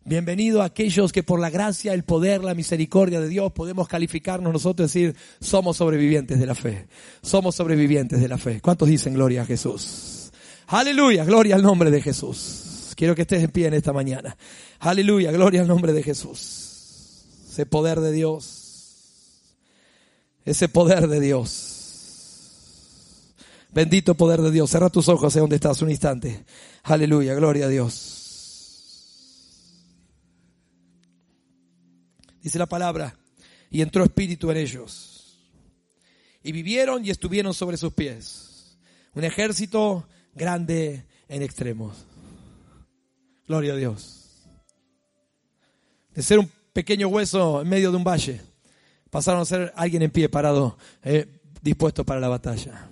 Bienvenido 0.06 0.62
a 0.62 0.66
aquellos 0.66 1.12
que 1.12 1.24
por 1.24 1.42
la 1.42 1.50
gracia, 1.50 1.94
el 1.94 2.04
poder, 2.04 2.42
la 2.42 2.54
misericordia 2.54 3.20
de 3.20 3.28
Dios 3.28 3.52
podemos 3.52 3.90
calificarnos 3.90 4.54
nosotros 4.54 4.96
y 4.96 5.02
decir, 5.02 5.20
somos 5.42 5.76
sobrevivientes 5.76 6.40
de 6.40 6.46
la 6.46 6.56
fe. 6.56 6.88
Somos 7.22 7.56
sobrevivientes 7.56 8.22
de 8.22 8.30
la 8.30 8.38
fe. 8.38 8.62
¿Cuántos 8.62 8.88
dicen 8.88 9.16
gloria 9.16 9.42
a 9.42 9.46
Jesús? 9.46 10.32
Aleluya, 10.68 11.26
gloria 11.26 11.56
al 11.56 11.64
nombre 11.64 11.92
de 11.92 12.02
Jesús. 12.02 12.65
Quiero 12.96 13.14
que 13.14 13.24
estés 13.24 13.44
en 13.44 13.52
pie 13.52 13.68
en 13.68 13.74
esta 13.74 13.94
mañana. 13.94 14.38
Aleluya, 14.80 15.32
gloria 15.32 15.62
al 15.62 15.68
nombre 15.68 15.94
de 15.94 16.02
Jesús. 16.02 17.26
Ese 17.50 17.66
poder 17.66 18.00
de 18.00 18.12
Dios. 18.12 19.44
Ese 20.46 20.70
poder 20.70 21.08
de 21.08 21.20
Dios. 21.20 21.76
Bendito 23.74 24.16
poder 24.16 24.42
de 24.42 24.52
Dios. 24.52 24.70
Cerra 24.70 24.90
tus 24.90 25.10
ojos 25.10 25.36
ahí 25.36 25.42
donde 25.42 25.58
estás 25.58 25.82
un 25.82 25.92
instante. 25.92 26.46
Aleluya, 26.84 27.34
gloria 27.34 27.66
a 27.66 27.70
Dios. 27.70 28.16
Dice 32.42 32.60
la 32.60 32.68
palabra, 32.68 33.18
y 33.72 33.82
entró 33.82 34.04
espíritu 34.04 34.52
en 34.52 34.58
ellos. 34.58 35.42
Y 36.44 36.52
vivieron 36.52 37.04
y 37.04 37.10
estuvieron 37.10 37.54
sobre 37.54 37.76
sus 37.76 37.92
pies. 37.92 38.78
Un 39.16 39.24
ejército 39.24 40.08
grande 40.36 41.06
en 41.28 41.42
extremos. 41.42 42.06
Gloria 43.48 43.74
a 43.74 43.76
Dios. 43.76 44.22
De 46.14 46.24
ser 46.24 46.40
un 46.40 46.50
pequeño 46.74 47.08
hueso 47.08 47.62
en 47.62 47.70
medio 47.70 47.92
de 47.92 47.98
un 47.98 48.04
valle, 48.04 48.42
pasaron 49.10 49.42
a 49.42 49.46
ser 49.46 49.74
alguien 49.76 50.02
en 50.02 50.12
pie, 50.12 50.30
parado, 50.30 50.78
eh, 51.04 51.28
dispuesto 51.62 52.04
para 52.04 52.20
la 52.20 52.28
batalla. 52.28 52.88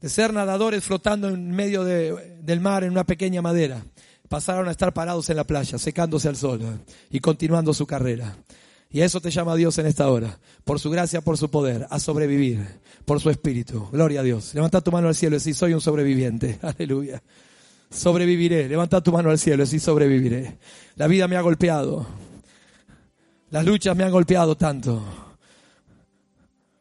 De 0.00 0.08
ser 0.08 0.32
nadadores 0.32 0.84
flotando 0.84 1.28
en 1.28 1.50
medio 1.50 1.82
del 1.82 2.60
mar 2.60 2.84
en 2.84 2.90
una 2.90 3.04
pequeña 3.04 3.42
madera, 3.42 3.82
pasaron 4.28 4.68
a 4.68 4.70
estar 4.70 4.92
parados 4.92 5.30
en 5.30 5.36
la 5.36 5.44
playa, 5.44 5.78
secándose 5.78 6.28
al 6.28 6.36
sol 6.36 6.60
eh, 6.62 6.92
y 7.10 7.20
continuando 7.20 7.74
su 7.74 7.86
carrera. 7.86 8.36
Y 8.90 9.00
a 9.00 9.04
eso 9.04 9.20
te 9.20 9.30
llama 9.30 9.56
Dios 9.56 9.78
en 9.78 9.86
esta 9.86 10.08
hora, 10.08 10.38
por 10.64 10.78
su 10.78 10.90
gracia, 10.90 11.20
por 11.20 11.36
su 11.36 11.50
poder, 11.50 11.86
a 11.90 11.98
sobrevivir, 11.98 12.64
por 13.04 13.20
su 13.20 13.30
espíritu. 13.30 13.88
Gloria 13.90 14.20
a 14.20 14.22
Dios. 14.22 14.54
Levanta 14.54 14.80
tu 14.80 14.92
mano 14.92 15.08
al 15.08 15.14
cielo 15.14 15.36
y 15.36 15.54
soy 15.54 15.74
un 15.74 15.80
sobreviviente. 15.80 16.58
Aleluya. 16.62 17.22
Sobreviviré. 17.90 18.68
Levanta 18.68 19.00
tu 19.00 19.12
mano 19.12 19.30
al 19.30 19.38
cielo 19.38 19.64
y 19.64 19.78
sobreviviré. 19.78 20.58
La 20.96 21.06
vida 21.06 21.28
me 21.28 21.36
ha 21.36 21.40
golpeado. 21.40 22.06
Las 23.50 23.64
luchas 23.64 23.96
me 23.96 24.04
han 24.04 24.10
golpeado 24.10 24.56
tanto. 24.56 25.02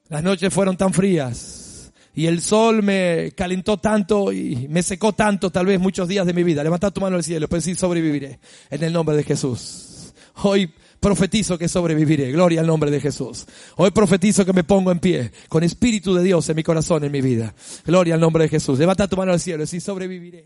Las 0.09 0.23
noches 0.23 0.53
fueron 0.53 0.77
tan 0.77 0.93
frías. 0.93 1.91
Y 2.13 2.27
el 2.27 2.41
sol 2.41 2.81
me 2.81 3.33
calentó 3.35 3.77
tanto 3.77 4.31
y 4.31 4.67
me 4.69 4.81
secó 4.81 5.13
tanto 5.13 5.51
tal 5.51 5.65
vez 5.65 5.79
muchos 5.79 6.07
días 6.07 6.25
de 6.25 6.33
mi 6.33 6.43
vida. 6.43 6.63
Levanta 6.63 6.91
tu 6.91 7.01
mano 7.01 7.17
al 7.17 7.23
cielo, 7.23 7.49
pues 7.49 7.65
sí 7.65 7.75
sobreviviré. 7.75 8.39
En 8.69 8.83
el 8.83 8.93
nombre 8.93 9.17
de 9.17 9.23
Jesús. 9.23 10.13
Hoy 10.43 10.71
profetizo 10.99 11.57
que 11.57 11.67
sobreviviré. 11.67 12.31
Gloria 12.31 12.61
al 12.61 12.67
nombre 12.67 12.89
de 12.89 13.01
Jesús. 13.01 13.45
Hoy 13.75 13.91
profetizo 13.91 14.45
que 14.45 14.53
me 14.53 14.63
pongo 14.63 14.91
en 14.91 14.99
pie 14.99 15.31
con 15.49 15.63
espíritu 15.63 16.13
de 16.15 16.23
Dios 16.23 16.47
en 16.49 16.55
mi 16.55 16.63
corazón, 16.63 17.03
en 17.03 17.11
mi 17.11 17.21
vida. 17.21 17.53
Gloria 17.85 18.15
al 18.15 18.21
nombre 18.21 18.45
de 18.45 18.49
Jesús. 18.49 18.79
Levanta 18.79 19.07
tu 19.07 19.17
mano 19.17 19.33
al 19.33 19.39
cielo 19.39 19.63
y 19.63 19.79
sobreviviré. 19.79 20.45